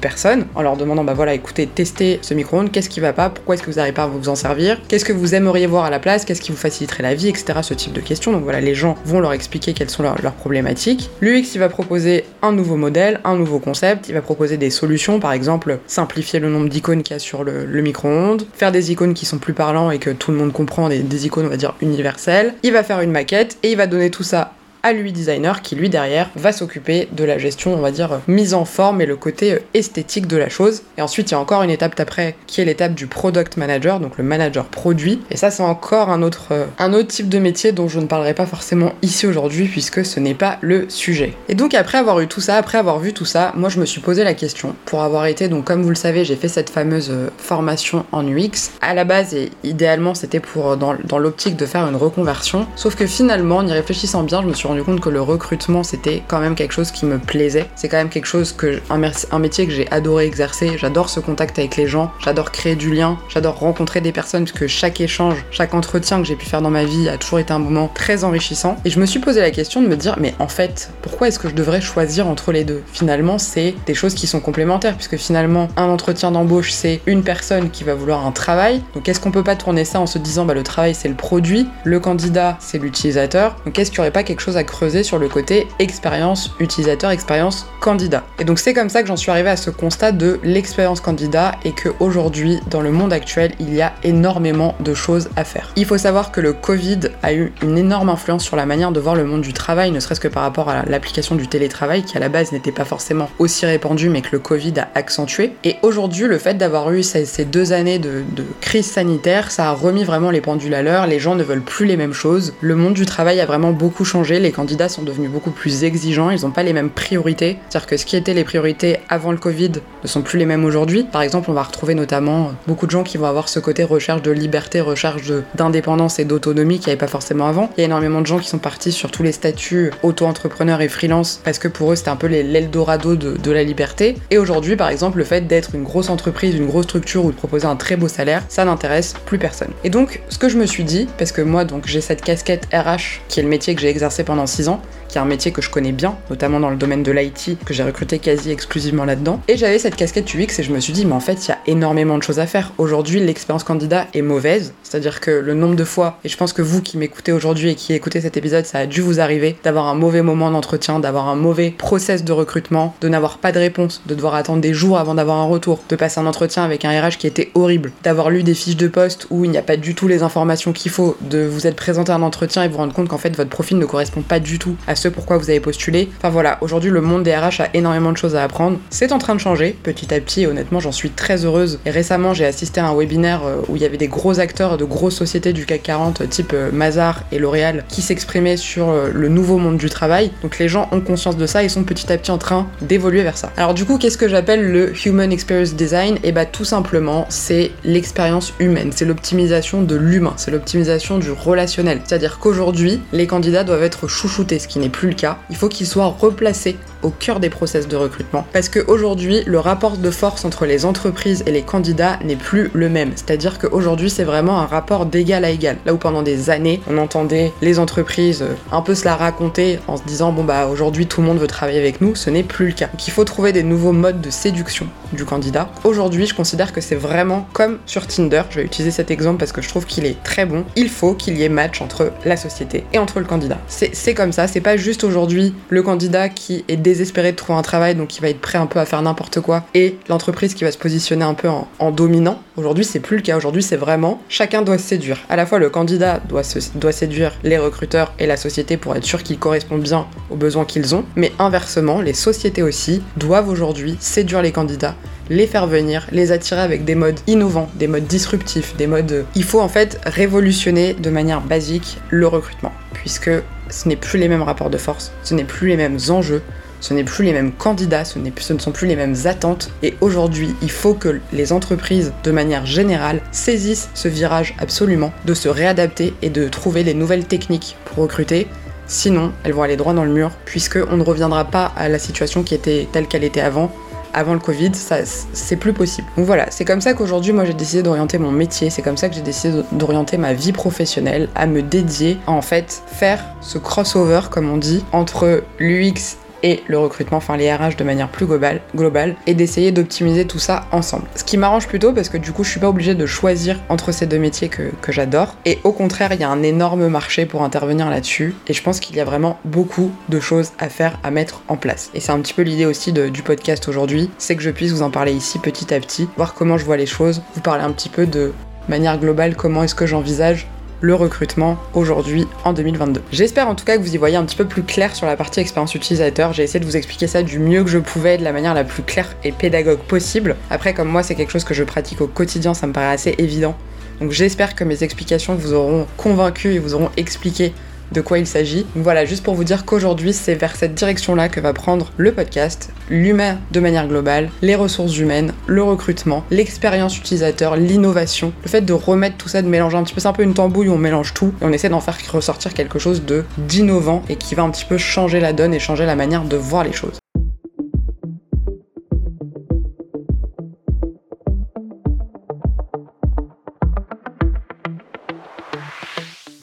personnes 0.00 0.46
en 0.54 0.62
leur 0.62 0.76
demandant, 0.76 1.04
bah 1.04 1.14
voilà, 1.14 1.34
écoutez, 1.34 1.66
testez 1.66 2.18
ce 2.22 2.34
micro-ondes, 2.34 2.70
qu'est-ce 2.70 2.90
qui 2.90 3.00
va 3.00 3.12
pas, 3.12 3.30
pourquoi 3.30 3.54
est-ce 3.54 3.62
que 3.62 3.70
vous 3.70 3.76
n'arrivez 3.76 3.94
pas 3.94 4.04
à 4.04 4.06
vous 4.06 4.28
en 4.28 4.34
servir, 4.34 4.78
qu'est-ce 4.88 5.04
que 5.04 5.12
vous 5.12 5.34
aimeriez 5.34 5.66
voir 5.66 5.86
à 5.86 5.90
la 5.90 5.98
place, 5.98 6.24
qu'est-ce 6.24 6.40
qui 6.42 6.52
vous 6.52 6.58
faciliterait 6.58 7.02
la 7.02 7.14
vie, 7.14 7.28
etc. 7.28 7.60
Ce 7.62 7.74
type 7.74 7.92
de 7.92 8.00
questions. 8.00 8.32
Donc 8.32 8.42
voilà, 8.42 8.60
les 8.60 8.74
gens 8.74 8.96
vont 9.04 9.20
leur 9.20 9.32
expliquer 9.32 9.72
quelles 9.72 9.90
sont 9.90 10.02
leurs, 10.02 10.16
problématiques. 10.34 11.08
L'UX, 11.20 11.54
il 11.54 11.58
va 11.58 11.68
proposer 11.68 12.24
un 12.42 12.52
nouveau 12.52 12.76
modèle, 12.76 13.20
un 13.24 13.36
nouveau 13.36 13.58
concept, 13.58 14.08
il 14.08 14.14
va 14.14 14.20
proposer 14.20 14.56
des 14.56 14.70
solutions, 14.70 15.18
par 15.18 15.32
exemple, 15.32 15.78
simplifier 15.86 16.40
le 16.40 16.50
nombre 16.50 16.68
d'icônes 16.68 17.02
qu'il 17.02 17.14
y 17.14 17.16
a 17.16 17.20
sur 17.20 17.42
le, 17.42 17.66
micro-ondes, 17.80 18.46
faire 18.52 18.72
des 18.72 18.92
icônes 18.92 19.14
qui 19.14 19.24
sont 19.24 19.38
plus 19.38 19.54
parlants 19.54 19.90
et 19.90 19.98
que 19.98 20.10
tout 20.10 20.30
le 20.30 20.36
monde 20.36 20.52
comprend, 20.52 20.88
des, 20.88 20.98
des 20.98 21.26
icônes, 21.26 21.46
on 21.46 21.50
va 21.50 21.56
dire, 21.56 21.74
universelles. 21.80 22.54
Il 22.62 22.72
va 22.72 22.82
faire 22.82 23.00
une 23.00 23.12
maquette 23.12 23.56
et 23.62 23.70
il 23.70 23.76
va 23.76 23.86
donner 23.86 24.10
tout 24.10 24.24
ça 24.24 24.52
à 24.86 24.92
lui 24.92 25.10
designer 25.10 25.62
qui 25.62 25.74
lui 25.74 25.90
derrière 25.90 26.30
va 26.36 26.52
s'occuper 26.52 27.08
de 27.10 27.24
la 27.24 27.38
gestion, 27.38 27.74
on 27.74 27.80
va 27.80 27.90
dire, 27.90 28.20
mise 28.28 28.54
en 28.54 28.64
forme 28.64 29.00
et 29.00 29.06
le 29.06 29.16
côté 29.16 29.54
euh, 29.54 29.58
esthétique 29.74 30.28
de 30.28 30.36
la 30.36 30.48
chose. 30.48 30.82
Et 30.96 31.02
ensuite, 31.02 31.30
il 31.30 31.32
y 31.32 31.34
a 31.34 31.40
encore 31.40 31.64
une 31.64 31.70
étape 31.70 31.96
d'après 31.96 32.36
qui 32.46 32.60
est 32.60 32.64
l'étape 32.64 32.94
du 32.94 33.08
product 33.08 33.56
manager, 33.56 33.98
donc 33.98 34.16
le 34.16 34.22
manager 34.22 34.64
produit. 34.66 35.20
Et 35.32 35.36
ça, 35.36 35.50
c'est 35.50 35.64
encore 35.64 36.10
un 36.10 36.22
autre, 36.22 36.52
euh, 36.52 36.66
un 36.78 36.92
autre 36.92 37.08
type 37.08 37.28
de 37.28 37.40
métier 37.40 37.72
dont 37.72 37.88
je 37.88 37.98
ne 37.98 38.06
parlerai 38.06 38.32
pas 38.32 38.46
forcément 38.46 38.92
ici 39.02 39.26
aujourd'hui 39.26 39.66
puisque 39.66 40.04
ce 40.04 40.20
n'est 40.20 40.34
pas 40.34 40.58
le 40.60 40.88
sujet. 40.88 41.34
Et 41.48 41.56
donc, 41.56 41.74
après 41.74 41.98
avoir 41.98 42.20
eu 42.20 42.28
tout 42.28 42.40
ça, 42.40 42.54
après 42.54 42.78
avoir 42.78 43.00
vu 43.00 43.12
tout 43.12 43.24
ça, 43.24 43.50
moi, 43.56 43.68
je 43.68 43.80
me 43.80 43.86
suis 43.86 44.00
posé 44.00 44.22
la 44.22 44.34
question 44.34 44.76
pour 44.84 45.02
avoir 45.02 45.26
été, 45.26 45.48
donc, 45.48 45.64
comme 45.64 45.82
vous 45.82 45.88
le 45.88 45.96
savez, 45.96 46.24
j'ai 46.24 46.36
fait 46.36 46.46
cette 46.46 46.70
fameuse 46.70 47.10
euh, 47.10 47.28
formation 47.38 48.06
en 48.12 48.24
UX. 48.24 48.70
À 48.82 48.94
la 48.94 49.02
base, 49.02 49.34
et 49.34 49.50
idéalement, 49.64 50.14
c'était 50.14 50.38
pour, 50.38 50.76
dans, 50.76 50.94
dans 51.02 51.18
l'optique 51.18 51.56
de 51.56 51.66
faire 51.66 51.88
une 51.88 51.96
reconversion. 51.96 52.68
Sauf 52.76 52.94
que 52.94 53.08
finalement, 53.08 53.56
en 53.56 53.66
y 53.66 53.72
réfléchissant 53.72 54.22
bien, 54.22 54.42
je 54.42 54.46
me 54.46 54.54
suis 54.54 54.68
rendu 54.68 54.75
compte 54.82 55.00
que 55.00 55.08
le 55.08 55.20
recrutement 55.20 55.82
c'était 55.82 56.22
quand 56.26 56.40
même 56.40 56.54
quelque 56.54 56.72
chose 56.72 56.90
qui 56.90 57.06
me 57.06 57.18
plaisait. 57.18 57.68
C'est 57.76 57.88
quand 57.88 57.96
même 57.96 58.08
quelque 58.08 58.26
chose 58.26 58.52
que 58.52 58.80
un, 58.90 59.38
métier 59.38 59.66
que 59.66 59.72
j'ai 59.72 59.90
adoré 59.90 60.26
exercer. 60.26 60.76
J'adore 60.78 61.08
ce 61.08 61.20
contact 61.20 61.58
avec 61.58 61.76
les 61.76 61.86
gens, 61.86 62.10
j'adore 62.18 62.52
créer 62.52 62.76
du 62.76 62.92
lien, 62.92 63.18
j'adore 63.28 63.58
rencontrer 63.58 64.00
des 64.00 64.12
personnes 64.12 64.44
parce 64.44 64.58
que 64.58 64.66
chaque 64.66 65.00
échange, 65.00 65.44
chaque 65.50 65.74
entretien 65.74 66.18
que 66.20 66.26
j'ai 66.26 66.36
pu 66.36 66.46
faire 66.46 66.62
dans 66.62 66.70
ma 66.70 66.84
vie 66.84 67.08
a 67.08 67.18
toujours 67.18 67.38
été 67.38 67.52
un 67.52 67.58
moment 67.58 67.88
très 67.92 68.24
enrichissant. 68.24 68.76
Et 68.84 68.90
je 68.90 69.00
me 69.00 69.06
suis 69.06 69.20
posé 69.20 69.40
la 69.40 69.50
question 69.50 69.82
de 69.82 69.88
me 69.88 69.96
dire 69.96 70.16
mais 70.18 70.34
en 70.38 70.48
fait 70.48 70.90
pourquoi 71.02 71.28
est-ce 71.28 71.38
que 71.38 71.48
je 71.48 71.54
devrais 71.54 71.80
choisir 71.80 72.26
entre 72.26 72.52
les 72.52 72.64
deux? 72.64 72.82
Finalement 72.92 73.38
c'est 73.38 73.74
des 73.86 73.94
choses 73.94 74.14
qui 74.14 74.26
sont 74.26 74.40
complémentaires 74.40 74.94
puisque 74.94 75.16
finalement 75.16 75.68
un 75.76 75.88
entretien 75.88 76.30
d'embauche 76.30 76.72
c'est 76.72 77.00
une 77.06 77.22
personne 77.22 77.70
qui 77.70 77.84
va 77.84 77.94
vouloir 77.94 78.26
un 78.26 78.32
travail. 78.32 78.82
Donc 78.94 79.08
est-ce 79.08 79.20
qu'on 79.20 79.30
peut 79.30 79.44
pas 79.44 79.56
tourner 79.56 79.84
ça 79.84 80.00
en 80.00 80.06
se 80.06 80.18
disant 80.18 80.44
bah 80.44 80.54
le 80.54 80.62
travail 80.62 80.94
c'est 80.94 81.08
le 81.08 81.14
produit, 81.14 81.68
le 81.84 82.00
candidat 82.00 82.56
c'est 82.60 82.78
l'utilisateur? 82.78 83.56
Donc 83.64 83.78
est-ce 83.78 83.90
qu'il 83.90 84.00
n'y 84.00 84.02
aurait 84.02 84.12
pas 84.12 84.22
quelque 84.22 84.40
chose 84.40 84.56
à 84.56 84.64
creuser 84.66 85.02
sur 85.02 85.18
le 85.18 85.28
côté 85.28 85.66
expérience 85.78 86.52
utilisateur, 86.60 87.10
expérience 87.10 87.66
candidat. 87.80 88.24
Et 88.38 88.44
donc 88.44 88.58
c'est 88.58 88.74
comme 88.74 88.90
ça 88.90 89.02
que 89.02 89.08
j'en 89.08 89.16
suis 89.16 89.30
arrivée 89.30 89.50
à 89.50 89.56
ce 89.56 89.70
constat 89.70 90.12
de 90.12 90.38
l'expérience 90.42 91.00
candidat 91.00 91.52
et 91.64 91.72
que 91.72 91.88
aujourd'hui, 92.00 92.60
dans 92.70 92.80
le 92.80 92.90
monde 92.90 93.12
actuel, 93.12 93.52
il 93.60 93.74
y 93.74 93.82
a 93.82 93.94
énormément 94.02 94.74
de 94.80 94.94
choses 94.94 95.30
à 95.36 95.44
faire. 95.44 95.70
Il 95.76 95.86
faut 95.86 95.98
savoir 95.98 96.32
que 96.32 96.40
le 96.40 96.52
Covid 96.52 97.00
a 97.22 97.32
eu 97.32 97.52
une 97.62 97.78
énorme 97.78 98.08
influence 98.08 98.44
sur 98.44 98.56
la 98.56 98.66
manière 98.66 98.92
de 98.92 99.00
voir 99.00 99.14
le 99.14 99.24
monde 99.24 99.42
du 99.42 99.52
travail, 99.52 99.90
ne 99.90 100.00
serait-ce 100.00 100.20
que 100.20 100.28
par 100.28 100.42
rapport 100.42 100.68
à 100.68 100.84
l'application 100.84 101.34
du 101.34 101.48
télétravail 101.48 102.02
qui 102.02 102.16
à 102.16 102.20
la 102.20 102.28
base 102.28 102.52
n'était 102.52 102.72
pas 102.72 102.84
forcément 102.84 103.30
aussi 103.38 103.66
répandu 103.66 104.08
mais 104.08 104.22
que 104.22 104.30
le 104.32 104.38
Covid 104.38 104.74
a 104.78 104.88
accentué. 104.94 105.52
Et 105.64 105.76
aujourd'hui, 105.82 106.26
le 106.26 106.38
fait 106.38 106.54
d'avoir 106.54 106.92
eu 106.92 107.02
ces, 107.02 107.44
deux 107.44 107.72
années 107.72 107.98
de, 107.98 108.24
crise 108.60 108.86
sanitaire, 108.86 109.50
ça 109.50 109.68
a 109.68 109.72
remis 109.72 110.04
vraiment 110.04 110.30
les 110.30 110.40
pendules 110.40 110.74
à 110.74 110.82
l'heure, 110.82 111.06
les 111.06 111.18
gens 111.18 111.34
ne 111.34 111.42
veulent 111.42 111.62
plus 111.62 111.86
les 111.86 111.96
mêmes 111.96 112.12
choses, 112.12 112.54
le 112.60 112.74
monde 112.74 112.94
du 112.94 113.06
travail 113.06 113.40
a 113.40 113.46
vraiment 113.46 113.72
beaucoup 113.72 114.04
changé, 114.04 114.38
candidats 114.56 114.88
sont 114.88 115.02
devenus 115.02 115.30
beaucoup 115.30 115.50
plus 115.50 115.84
exigeants, 115.84 116.30
ils 116.30 116.42
n'ont 116.42 116.50
pas 116.50 116.62
les 116.62 116.72
mêmes 116.72 116.90
priorités, 116.90 117.58
c'est-à-dire 117.68 117.86
que 117.86 117.96
ce 117.96 118.06
qui 118.06 118.16
était 118.16 118.34
les 118.34 118.44
priorités 118.44 118.98
avant 119.08 119.30
le 119.30 119.38
Covid 119.38 119.72
ne 120.02 120.08
sont 120.08 120.22
plus 120.22 120.38
les 120.38 120.46
mêmes 120.46 120.64
aujourd'hui. 120.64 121.04
Par 121.04 121.22
exemple, 121.22 121.50
on 121.50 121.52
va 121.52 121.62
retrouver 121.62 121.94
notamment 121.94 122.52
beaucoup 122.66 122.86
de 122.86 122.90
gens 122.90 123.02
qui 123.02 123.18
vont 123.18 123.26
avoir 123.26 123.48
ce 123.48 123.60
côté 123.60 123.84
recherche 123.84 124.22
de 124.22 124.30
liberté, 124.30 124.80
recherche 124.80 125.30
d'indépendance 125.54 126.18
et 126.18 126.24
d'autonomie 126.24 126.78
qu'il 126.78 126.86
n'y 126.86 126.92
avait 126.92 126.98
pas 126.98 127.06
forcément 127.06 127.46
avant. 127.46 127.70
Il 127.76 127.80
y 127.80 127.82
a 127.82 127.86
énormément 127.86 128.22
de 128.22 128.26
gens 128.26 128.38
qui 128.38 128.48
sont 128.48 128.58
partis 128.58 128.92
sur 128.92 129.10
tous 129.10 129.22
les 129.22 129.32
statuts 129.32 129.90
auto-entrepreneurs 130.02 130.80
et 130.80 130.88
freelance 130.88 131.40
parce 131.44 131.58
que 131.58 131.68
pour 131.68 131.92
eux 131.92 131.96
c'était 131.96 132.08
un 132.08 132.16
peu 132.16 132.26
l'Eldorado 132.26 133.14
de, 133.14 133.36
de 133.36 133.50
la 133.50 133.62
liberté. 133.62 134.16
Et 134.30 134.38
aujourd'hui, 134.38 134.76
par 134.76 134.88
exemple, 134.88 135.18
le 135.18 135.24
fait 135.24 135.46
d'être 135.46 135.74
une 135.74 135.84
grosse 135.84 136.08
entreprise, 136.08 136.54
une 136.54 136.66
grosse 136.66 136.84
structure 136.84 137.24
ou 137.24 137.30
de 137.30 137.36
proposer 137.36 137.66
un 137.66 137.76
très 137.76 137.96
beau 137.96 138.08
salaire, 138.08 138.42
ça 138.48 138.64
n'intéresse 138.64 139.14
plus 139.26 139.38
personne. 139.38 139.70
Et 139.84 139.90
donc, 139.90 140.22
ce 140.28 140.38
que 140.38 140.48
je 140.48 140.56
me 140.56 140.66
suis 140.66 140.84
dit, 140.84 141.08
parce 141.18 141.32
que 141.32 141.42
moi, 141.42 141.64
donc, 141.64 141.86
j'ai 141.86 142.00
cette 142.00 142.22
casquette 142.22 142.66
RH 142.72 143.20
qui 143.28 143.40
est 143.40 143.42
le 143.42 143.48
métier 143.48 143.74
que 143.74 143.80
j'ai 143.80 143.88
exercé 143.88 144.24
pendant 144.24 144.35
6 144.44 144.68
ans, 144.68 144.82
qui 145.08 145.18
est 145.18 145.20
un 145.20 145.26
métier 145.26 145.52
que 145.52 145.62
je 145.62 145.70
connais 145.70 145.92
bien, 145.92 146.16
notamment 146.30 146.60
dans 146.60 146.70
le 146.70 146.76
domaine 146.76 147.02
de 147.02 147.12
l'IT, 147.12 147.58
que 147.64 147.74
j'ai 147.74 147.82
recruté 147.82 148.18
quasi 148.18 148.50
exclusivement 148.50 149.04
là-dedans. 149.04 149.40
Et 149.48 149.56
j'avais 149.56 149.78
cette 149.78 149.96
casquette 149.96 150.34
UX 150.34 150.58
et 150.58 150.62
je 150.62 150.72
me 150.72 150.80
suis 150.80 150.92
dit, 150.92 151.06
mais 151.06 151.12
en 151.12 151.20
fait, 151.20 151.46
il 151.46 151.50
y 151.50 151.52
a 151.52 151.58
énormément 151.66 152.18
de 152.18 152.22
choses 152.22 152.38
à 152.38 152.46
faire. 152.46 152.72
Aujourd'hui, 152.78 153.20
l'expérience 153.20 153.64
candidat 153.64 154.06
est 154.14 154.22
mauvaise, 154.22 154.72
c'est-à-dire 154.82 155.20
que 155.20 155.30
le 155.30 155.54
nombre 155.54 155.76
de 155.76 155.84
fois, 155.84 156.18
et 156.24 156.28
je 156.28 156.36
pense 156.36 156.52
que 156.52 156.62
vous 156.62 156.82
qui 156.82 156.98
m'écoutez 156.98 157.32
aujourd'hui 157.32 157.70
et 157.70 157.74
qui 157.74 157.92
écoutez 157.92 158.20
cet 158.20 158.36
épisode, 158.36 158.66
ça 158.66 158.78
a 158.80 158.86
dû 158.86 159.00
vous 159.00 159.20
arriver 159.20 159.56
d'avoir 159.64 159.86
un 159.86 159.94
mauvais 159.94 160.22
moment 160.22 160.50
d'entretien, 160.50 161.00
d'avoir 161.00 161.28
un 161.28 161.36
mauvais 161.36 161.70
process 161.70 162.24
de 162.24 162.32
recrutement, 162.32 162.94
de 163.00 163.08
n'avoir 163.08 163.38
pas 163.38 163.52
de 163.52 163.58
réponse, 163.58 164.02
de 164.06 164.14
devoir 164.14 164.34
attendre 164.34 164.60
des 164.60 164.74
jours 164.74 164.98
avant 164.98 165.14
d'avoir 165.14 165.38
un 165.38 165.46
retour, 165.46 165.80
de 165.88 165.96
passer 165.96 166.20
un 166.20 166.26
entretien 166.26 166.64
avec 166.64 166.84
un 166.84 167.00
RH 167.00 167.18
qui 167.18 167.26
était 167.26 167.50
horrible, 167.54 167.92
d'avoir 168.02 168.30
lu 168.30 168.42
des 168.42 168.54
fiches 168.54 168.76
de 168.76 168.88
poste 168.88 169.26
où 169.30 169.44
il 169.44 169.50
n'y 169.50 169.58
a 169.58 169.62
pas 169.62 169.76
du 169.76 169.94
tout 169.94 170.08
les 170.08 170.22
informations 170.22 170.72
qu'il 170.72 170.90
faut, 170.90 171.16
de 171.20 171.44
vous 171.44 171.66
être 171.66 171.76
présenté 171.76 172.12
à 172.12 172.16
un 172.16 172.22
entretien 172.22 172.64
et 172.64 172.68
vous 172.68 172.78
rendre 172.78 172.92
compte 172.92 173.08
qu'en 173.08 173.18
fait 173.18 173.36
votre 173.36 173.50
profil 173.50 173.78
ne 173.78 173.86
correspond 173.86 174.22
pas 174.22 174.40
du 174.40 174.58
tout 174.58 174.76
à 174.86 174.95
ce 174.96 175.08
pourquoi 175.08 175.38
vous 175.38 175.50
avez 175.50 175.60
postulé. 175.60 176.08
Enfin 176.18 176.30
voilà, 176.30 176.58
aujourd'hui 176.60 176.90
le 176.90 177.00
monde 177.00 177.22
des 177.22 177.34
RH 177.34 177.60
a 177.60 177.68
énormément 177.74 178.12
de 178.12 178.16
choses 178.16 178.36
à 178.36 178.42
apprendre. 178.42 178.78
C'est 178.90 179.12
en 179.12 179.18
train 179.18 179.34
de 179.34 179.40
changer 179.40 179.76
petit 179.82 180.12
à 180.12 180.20
petit 180.20 180.42
et 180.42 180.46
honnêtement 180.46 180.80
j'en 180.80 180.92
suis 180.92 181.10
très 181.10 181.44
heureuse. 181.44 181.78
Et 181.86 181.90
récemment 181.90 182.34
j'ai 182.34 182.44
assisté 182.44 182.80
à 182.80 182.88
un 182.88 182.94
webinaire 182.94 183.42
euh, 183.44 183.60
où 183.68 183.76
il 183.76 183.82
y 183.82 183.84
avait 183.84 183.96
des 183.96 184.08
gros 184.08 184.40
acteurs 184.40 184.76
de 184.76 184.84
grosses 184.84 185.16
sociétés 185.16 185.52
du 185.52 185.66
CAC 185.66 185.82
40 185.82 186.28
type 186.28 186.52
euh, 186.54 186.70
Mazar 186.72 187.22
et 187.32 187.38
L'Oréal 187.38 187.84
qui 187.88 188.02
s'exprimaient 188.02 188.56
sur 188.56 188.88
euh, 188.88 189.10
le 189.12 189.28
nouveau 189.28 189.58
monde 189.58 189.76
du 189.76 189.90
travail. 189.90 190.30
Donc 190.42 190.58
les 190.58 190.68
gens 190.68 190.88
ont 190.92 191.00
conscience 191.00 191.36
de 191.36 191.46
ça 191.46 191.62
et 191.62 191.68
sont 191.68 191.84
petit 191.84 192.12
à 192.12 192.18
petit 192.18 192.30
en 192.30 192.38
train 192.38 192.66
d'évoluer 192.82 193.22
vers 193.22 193.36
ça. 193.36 193.52
Alors 193.56 193.74
du 193.74 193.84
coup 193.84 193.98
qu'est-ce 193.98 194.18
que 194.18 194.28
j'appelle 194.28 194.70
le 194.70 194.92
Human 195.06 195.32
Experience 195.32 195.74
Design? 195.74 196.16
Et 196.16 196.28
eh 196.28 196.32
bah 196.32 196.46
tout 196.46 196.64
simplement 196.64 197.26
c'est 197.28 197.70
l'expérience 197.84 198.52
humaine, 198.58 198.90
c'est 198.94 199.04
l'optimisation 199.04 199.82
de 199.82 199.96
l'humain, 199.96 200.34
c'est 200.36 200.50
l'optimisation 200.50 201.18
du 201.18 201.30
relationnel. 201.30 202.00
C'est-à-dire 202.04 202.38
qu'aujourd'hui 202.38 203.00
les 203.12 203.26
candidats 203.26 203.64
doivent 203.64 203.82
être 203.82 204.08
chouchoutés, 204.08 204.58
ce 204.58 204.68
qui 204.68 204.78
plus 204.88 205.08
le 205.08 205.14
cas. 205.14 205.38
Il 205.50 205.56
faut 205.56 205.68
qu'ils 205.68 205.86
soient 205.86 206.06
replacés 206.06 206.76
au 207.06 207.10
cœur 207.10 207.40
des 207.40 207.50
process 207.50 207.86
de 207.86 207.96
recrutement. 207.96 208.44
Parce 208.52 208.68
qu'aujourd'hui, 208.68 209.42
le 209.46 209.60
rapport 209.60 209.96
de 209.96 210.10
force 210.10 210.44
entre 210.44 210.66
les 210.66 210.84
entreprises 210.84 211.44
et 211.46 211.52
les 211.52 211.62
candidats 211.62 212.18
n'est 212.24 212.36
plus 212.36 212.70
le 212.74 212.88
même. 212.88 213.12
C'est-à-dire 213.14 213.58
qu'aujourd'hui, 213.58 214.10
c'est 214.10 214.24
vraiment 214.24 214.60
un 214.60 214.66
rapport 214.66 215.06
d'égal 215.06 215.44
à 215.44 215.50
égal. 215.50 215.76
Là 215.86 215.94
où 215.94 215.98
pendant 215.98 216.22
des 216.22 216.50
années, 216.50 216.80
on 216.90 216.98
entendait 216.98 217.52
les 217.62 217.78
entreprises 217.78 218.42
euh, 218.42 218.54
un 218.72 218.82
peu 218.82 218.94
se 218.94 219.04
la 219.04 219.14
raconter 219.14 219.78
en 219.86 219.96
se 219.96 220.02
disant 220.02 220.32
bon 220.32 220.42
bah 220.42 220.66
aujourd'hui 220.66 221.06
tout 221.06 221.20
le 221.20 221.26
monde 221.28 221.38
veut 221.38 221.46
travailler 221.46 221.78
avec 221.78 222.00
nous, 222.00 222.14
ce 222.16 222.28
n'est 222.30 222.42
plus 222.42 222.66
le 222.66 222.72
cas. 222.72 222.88
Donc 222.88 223.06
il 223.06 223.12
faut 223.12 223.24
trouver 223.24 223.52
des 223.52 223.62
nouveaux 223.62 223.92
modes 223.92 224.20
de 224.20 224.30
séduction 224.30 224.88
du 225.12 225.24
candidat. 225.24 225.70
Aujourd'hui, 225.84 226.26
je 226.26 226.34
considère 226.34 226.72
que 226.72 226.80
c'est 226.80 226.96
vraiment 226.96 227.46
comme 227.52 227.78
sur 227.86 228.06
Tinder. 228.06 228.42
Je 228.50 228.56
vais 228.56 228.64
utiliser 228.64 228.90
cet 228.90 229.10
exemple 229.10 229.38
parce 229.38 229.52
que 229.52 229.62
je 229.62 229.68
trouve 229.68 229.86
qu'il 229.86 230.06
est 230.06 230.20
très 230.24 230.44
bon. 230.44 230.64
Il 230.74 230.88
faut 230.88 231.14
qu'il 231.14 231.36
y 231.38 231.44
ait 231.44 231.48
match 231.48 231.80
entre 231.80 232.12
la 232.24 232.36
société 232.36 232.84
et 232.92 232.98
entre 232.98 233.20
le 233.20 233.26
candidat. 233.26 233.58
C'est 233.68 234.14
comme 234.14 234.32
ça, 234.32 234.48
c'est 234.48 234.60
pas 234.60 234.76
juste 234.76 235.04
aujourd'hui 235.04 235.54
le 235.68 235.82
candidat 235.82 236.28
qui 236.28 236.64
est 236.68 236.76
désespéré 236.76 236.95
de 237.04 237.30
trouver 237.36 237.58
un 237.58 237.62
travail, 237.62 237.94
donc 237.94 238.08
qui 238.08 238.20
va 238.20 238.28
être 238.28 238.40
prêt 238.40 238.58
un 238.58 238.66
peu 238.66 238.78
à 238.78 238.84
faire 238.84 239.02
n'importe 239.02 239.40
quoi, 239.40 239.64
et 239.74 239.96
l'entreprise 240.08 240.54
qui 240.54 240.64
va 240.64 240.72
se 240.72 240.78
positionner 240.78 241.24
un 241.24 241.34
peu 241.34 241.48
en, 241.48 241.90
dominant. 241.90 242.40
Aujourd'hui, 242.56 242.84
c'est 242.84 243.00
plus 243.00 243.16
le 243.16 243.22
cas. 243.22 243.36
Aujourd'hui, 243.36 243.62
c'est 243.62 243.76
vraiment 243.76 244.20
chacun 244.28 244.62
doit 244.62 244.78
séduire. 244.78 245.18
À 245.28 245.36
la 245.36 245.46
fois, 245.46 245.58
le 245.58 245.70
candidat 245.70 246.20
doit, 246.28 246.42
doit 246.74 246.92
séduire 246.92 247.32
les 247.42 247.58
recruteurs 247.58 248.12
et 248.18 248.26
la 248.26 248.36
société 248.36 248.76
pour 248.76 248.94
être 248.96 249.04
sûr 249.04 249.22
qu'ils 249.22 249.38
correspondent 249.38 249.82
bien 249.82 250.06
aux 250.30 250.36
besoins 250.36 250.64
qu'ils 250.64 250.94
ont, 250.94 251.04
mais 251.14 251.32
inversement, 251.38 252.00
les 252.00 252.14
sociétés 252.14 252.62
aussi 252.62 253.02
doivent 253.16 253.48
aujourd'hui 253.48 253.96
séduire 254.00 254.42
les 254.42 254.52
candidats 254.52 254.94
les 255.28 255.46
faire 255.46 255.66
venir, 255.66 256.06
les 256.12 256.32
attirer 256.32 256.60
avec 256.60 256.84
des 256.84 256.94
modes 256.94 257.18
innovants, 257.26 257.68
des 257.74 257.88
modes 257.88 258.06
disruptifs, 258.06 258.76
des 258.76 258.86
modes... 258.86 259.24
Il 259.34 259.44
faut 259.44 259.60
en 259.60 259.68
fait 259.68 260.00
révolutionner 260.06 260.94
de 260.94 261.10
manière 261.10 261.40
basique 261.40 261.98
le 262.10 262.26
recrutement, 262.26 262.72
puisque 262.92 263.30
ce 263.68 263.88
n'est 263.88 263.96
plus 263.96 264.18
les 264.18 264.28
mêmes 264.28 264.42
rapports 264.42 264.70
de 264.70 264.78
force, 264.78 265.12
ce 265.22 265.34
n'est 265.34 265.44
plus 265.44 265.68
les 265.68 265.76
mêmes 265.76 265.98
enjeux, 266.08 266.42
ce 266.80 266.94
n'est 266.94 267.04
plus 267.04 267.24
les 267.24 267.32
mêmes 267.32 267.52
candidats, 267.52 268.04
ce, 268.04 268.18
ne 268.18 268.58
sont 268.58 268.72
plus 268.72 268.86
les 268.86 268.96
mêmes 268.96 269.16
attentes. 269.24 269.70
Et 269.82 269.94
aujourd'hui, 270.00 270.54
il 270.62 270.70
faut 270.70 270.94
que 270.94 271.20
les 271.32 271.52
entreprises, 271.52 272.12
de 272.24 272.30
manière 272.30 272.66
générale, 272.66 273.20
saisissent 273.32 273.90
ce 273.94 274.08
virage 274.08 274.54
absolument, 274.58 275.12
de 275.24 275.34
se 275.34 275.48
réadapter 275.48 276.14
et 276.22 276.30
de 276.30 276.48
trouver 276.48 276.82
les 276.82 276.94
nouvelles 276.94 277.26
techniques 277.26 277.76
pour 277.84 277.98
recruter. 277.98 278.46
Sinon, 278.86 279.32
elles 279.42 279.52
vont 279.52 279.62
aller 279.62 279.76
droit 279.76 279.94
dans 279.94 280.04
le 280.04 280.12
mur, 280.12 280.30
puisque 280.44 280.78
on 280.90 280.96
ne 280.96 281.02
reviendra 281.02 281.44
pas 281.44 281.72
à 281.76 281.88
la 281.88 281.98
situation 281.98 282.42
qui 282.42 282.54
était 282.54 282.86
telle 282.92 283.08
qu'elle 283.08 283.24
était 283.24 283.40
avant, 283.40 283.72
avant 284.16 284.32
le 284.32 284.38
Covid, 284.38 284.74
ça 284.74 284.98
c'est 285.04 285.56
plus 285.56 285.74
possible. 285.74 286.08
Donc 286.16 286.24
voilà, 286.24 286.46
c'est 286.50 286.64
comme 286.64 286.80
ça 286.80 286.94
qu'aujourd'hui 286.94 287.32
moi 287.32 287.44
j'ai 287.44 287.52
décidé 287.52 287.82
d'orienter 287.82 288.16
mon 288.16 288.32
métier, 288.32 288.70
c'est 288.70 288.80
comme 288.80 288.96
ça 288.96 289.10
que 289.10 289.14
j'ai 289.14 289.20
décidé 289.20 289.62
d'orienter 289.72 290.16
ma 290.16 290.32
vie 290.32 290.52
professionnelle, 290.52 291.28
à 291.34 291.46
me 291.46 291.60
dédier 291.60 292.16
à 292.26 292.32
en 292.32 292.40
fait 292.40 292.82
faire 292.86 293.22
ce 293.42 293.58
crossover 293.58 294.22
comme 294.30 294.50
on 294.50 294.56
dit 294.56 294.82
entre 294.92 295.42
l'UX 295.58 296.16
et 296.46 296.62
le 296.68 296.78
recrutement, 296.78 297.18
enfin 297.18 297.36
les 297.36 297.52
RH 297.52 297.76
de 297.76 297.82
manière 297.82 298.08
plus 298.08 298.24
globale, 298.24 299.16
et 299.26 299.34
d'essayer 299.34 299.72
d'optimiser 299.72 300.26
tout 300.26 300.38
ça 300.38 300.66
ensemble. 300.70 301.06
Ce 301.16 301.24
qui 301.24 301.36
m'arrange 301.36 301.66
plutôt 301.66 301.92
parce 301.92 302.08
que 302.08 302.18
du 302.18 302.30
coup 302.30 302.44
je 302.44 302.50
suis 302.50 302.60
pas 302.60 302.68
obligée 302.68 302.94
de 302.94 303.04
choisir 303.04 303.58
entre 303.68 303.90
ces 303.90 304.06
deux 304.06 304.18
métiers 304.18 304.48
que, 304.48 304.70
que 304.80 304.92
j'adore. 304.92 305.34
Et 305.44 305.58
au 305.64 305.72
contraire, 305.72 306.12
il 306.12 306.20
y 306.20 306.24
a 306.24 306.30
un 306.30 306.44
énorme 306.44 306.86
marché 306.86 307.26
pour 307.26 307.42
intervenir 307.42 307.90
là-dessus 307.90 308.36
et 308.46 308.52
je 308.52 308.62
pense 308.62 308.78
qu'il 308.78 308.94
y 308.94 309.00
a 309.00 309.04
vraiment 309.04 309.40
beaucoup 309.44 309.90
de 310.08 310.20
choses 310.20 310.52
à 310.60 310.68
faire, 310.68 311.00
à 311.02 311.10
mettre 311.10 311.42
en 311.48 311.56
place. 311.56 311.90
Et 311.94 312.00
c'est 312.00 312.12
un 312.12 312.20
petit 312.20 312.34
peu 312.34 312.42
l'idée 312.42 312.66
aussi 312.66 312.92
du 312.92 313.22
podcast 313.22 313.66
aujourd'hui, 313.66 314.08
c'est 314.18 314.36
que 314.36 314.42
je 314.42 314.50
puisse 314.50 314.70
vous 314.70 314.82
en 314.82 314.90
parler 314.90 315.12
ici 315.12 315.40
petit 315.40 315.74
à 315.74 315.80
petit, 315.80 316.08
voir 316.16 316.34
comment 316.34 316.58
je 316.58 316.64
vois 316.64 316.76
les 316.76 316.86
choses, 316.86 317.22
vous 317.34 317.40
parler 317.40 317.64
un 317.64 317.72
petit 317.72 317.88
peu 317.88 318.06
de 318.06 318.32
manière 318.68 318.98
globale 318.98 319.36
comment 319.36 319.64
est-ce 319.64 319.74
que 319.74 319.86
j'envisage 319.86 320.46
le 320.80 320.94
recrutement 320.94 321.58
aujourd'hui 321.74 322.26
en 322.44 322.52
2022. 322.52 323.02
J'espère 323.12 323.48
en 323.48 323.54
tout 323.54 323.64
cas 323.64 323.76
que 323.76 323.82
vous 323.82 323.94
y 323.94 323.96
voyez 323.96 324.16
un 324.16 324.24
petit 324.24 324.36
peu 324.36 324.44
plus 324.44 324.62
clair 324.62 324.94
sur 324.94 325.06
la 325.06 325.16
partie 325.16 325.40
expérience 325.40 325.74
utilisateur. 325.74 326.32
J'ai 326.32 326.42
essayé 326.42 326.60
de 326.60 326.64
vous 326.64 326.76
expliquer 326.76 327.06
ça 327.06 327.22
du 327.22 327.38
mieux 327.38 327.64
que 327.64 327.70
je 327.70 327.78
pouvais, 327.78 328.18
de 328.18 328.24
la 328.24 328.32
manière 328.32 328.54
la 328.54 328.64
plus 328.64 328.82
claire 328.82 329.16
et 329.24 329.32
pédagogue 329.32 329.78
possible. 329.78 330.36
Après, 330.50 330.74
comme 330.74 330.88
moi, 330.88 331.02
c'est 331.02 331.14
quelque 331.14 331.32
chose 331.32 331.44
que 331.44 331.54
je 331.54 331.64
pratique 331.64 332.00
au 332.00 332.06
quotidien, 332.06 332.54
ça 332.54 332.66
me 332.66 332.72
paraît 332.72 332.92
assez 332.92 333.14
évident. 333.18 333.56
Donc 334.00 334.12
j'espère 334.12 334.54
que 334.54 334.64
mes 334.64 334.82
explications 334.82 335.34
vous 335.34 335.54
auront 335.54 335.86
convaincu 335.96 336.52
et 336.52 336.58
vous 336.58 336.74
auront 336.74 336.90
expliqué 336.96 337.54
de 337.92 338.00
quoi 338.00 338.18
il 338.18 338.26
s'agit. 338.26 338.66
Voilà, 338.74 339.04
juste 339.04 339.24
pour 339.24 339.34
vous 339.34 339.44
dire 339.44 339.64
qu'aujourd'hui, 339.64 340.12
c'est 340.12 340.34
vers 340.34 340.56
cette 340.56 340.74
direction-là 340.74 341.28
que 341.28 341.40
va 341.40 341.52
prendre 341.52 341.90
le 341.96 342.12
podcast, 342.12 342.70
l'humain 342.90 343.38
de 343.52 343.60
manière 343.60 343.88
globale, 343.88 344.30
les 344.42 344.54
ressources 344.54 344.96
humaines, 344.98 345.32
le 345.46 345.62
recrutement, 345.62 346.24
l'expérience 346.30 346.98
utilisateur, 346.98 347.56
l'innovation, 347.56 348.32
le 348.42 348.48
fait 348.48 348.60
de 348.60 348.72
remettre 348.72 349.16
tout 349.16 349.28
ça, 349.28 349.42
de 349.42 349.48
mélanger 349.48 349.76
un 349.76 349.84
petit 349.84 349.94
peu, 349.94 350.00
c'est 350.00 350.08
un 350.08 350.12
peu 350.12 350.22
une 350.22 350.34
tambouille 350.34 350.68
où 350.68 350.72
on 350.72 350.78
mélange 350.78 351.14
tout 351.14 351.32
et 351.40 351.44
on 351.44 351.52
essaie 351.52 351.68
d'en 351.68 351.80
faire 351.80 351.98
ressortir 352.12 352.54
quelque 352.54 352.78
chose 352.78 353.04
de 353.04 353.24
d'innovant 353.38 354.02
et 354.08 354.16
qui 354.16 354.34
va 354.34 354.42
un 354.42 354.50
petit 354.50 354.64
peu 354.64 354.78
changer 354.78 355.20
la 355.20 355.32
donne 355.32 355.54
et 355.54 355.58
changer 355.58 355.86
la 355.86 355.96
manière 355.96 356.24
de 356.24 356.36
voir 356.36 356.64
les 356.64 356.72
choses. 356.72 356.98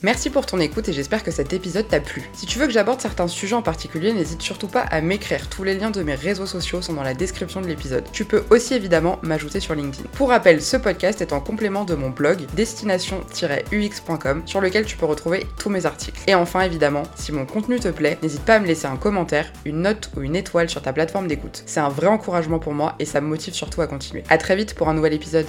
Merci 0.03 0.29
pour 0.29 0.45
ton 0.45 0.59
écoute 0.59 0.89
et 0.89 0.93
j'espère 0.93 1.23
que 1.23 1.31
cet 1.31 1.53
épisode 1.53 1.87
t'a 1.87 2.01
plu. 2.01 2.29
Si 2.33 2.45
tu 2.45 2.59
veux 2.59 2.67
que 2.67 2.73
j'aborde 2.73 2.99
certains 2.99 3.29
sujets 3.29 3.55
en 3.55 3.61
particulier, 3.61 4.11
n'hésite 4.11 4.41
surtout 4.41 4.67
pas 4.67 4.81
à 4.81 4.99
m'écrire. 4.99 5.49
Tous 5.49 5.63
les 5.63 5.75
liens 5.75 5.91
de 5.91 6.03
mes 6.03 6.13
réseaux 6.15 6.45
sociaux 6.45 6.81
sont 6.81 6.91
dans 6.91 7.03
la 7.03 7.13
description 7.13 7.61
de 7.61 7.67
l'épisode. 7.67 8.03
Tu 8.11 8.25
peux 8.25 8.43
aussi 8.49 8.73
évidemment 8.73 9.17
m'ajouter 9.21 9.61
sur 9.61 9.75
LinkedIn. 9.75 10.09
Pour 10.11 10.27
rappel, 10.27 10.61
ce 10.61 10.75
podcast 10.75 11.21
est 11.21 11.31
en 11.31 11.39
complément 11.39 11.85
de 11.85 11.95
mon 11.95 12.09
blog 12.09 12.39
destination-ux.com 12.53 14.43
sur 14.45 14.59
lequel 14.59 14.85
tu 14.85 14.97
peux 14.97 15.05
retrouver 15.05 15.45
tous 15.57 15.69
mes 15.69 15.85
articles. 15.85 16.19
Et 16.27 16.35
enfin 16.35 16.63
évidemment, 16.63 17.03
si 17.15 17.31
mon 17.31 17.45
contenu 17.45 17.79
te 17.79 17.87
plaît, 17.87 18.17
n'hésite 18.21 18.43
pas 18.43 18.55
à 18.55 18.59
me 18.59 18.67
laisser 18.67 18.87
un 18.87 18.97
commentaire, 18.97 19.53
une 19.63 19.83
note 19.83 20.11
ou 20.17 20.21
une 20.21 20.35
étoile 20.35 20.69
sur 20.69 20.81
ta 20.81 20.91
plateforme 20.91 21.27
d'écoute. 21.27 21.63
C'est 21.65 21.79
un 21.79 21.87
vrai 21.87 22.07
encouragement 22.07 22.59
pour 22.59 22.73
moi 22.73 22.95
et 22.99 23.05
ça 23.05 23.21
me 23.21 23.27
motive 23.27 23.53
surtout 23.53 23.79
à 23.79 23.87
continuer. 23.87 24.25
A 24.27 24.37
très 24.37 24.57
vite 24.57 24.75
pour 24.75 24.89
un 24.89 24.95
nouvel 24.95 25.13
épisode. 25.13 25.45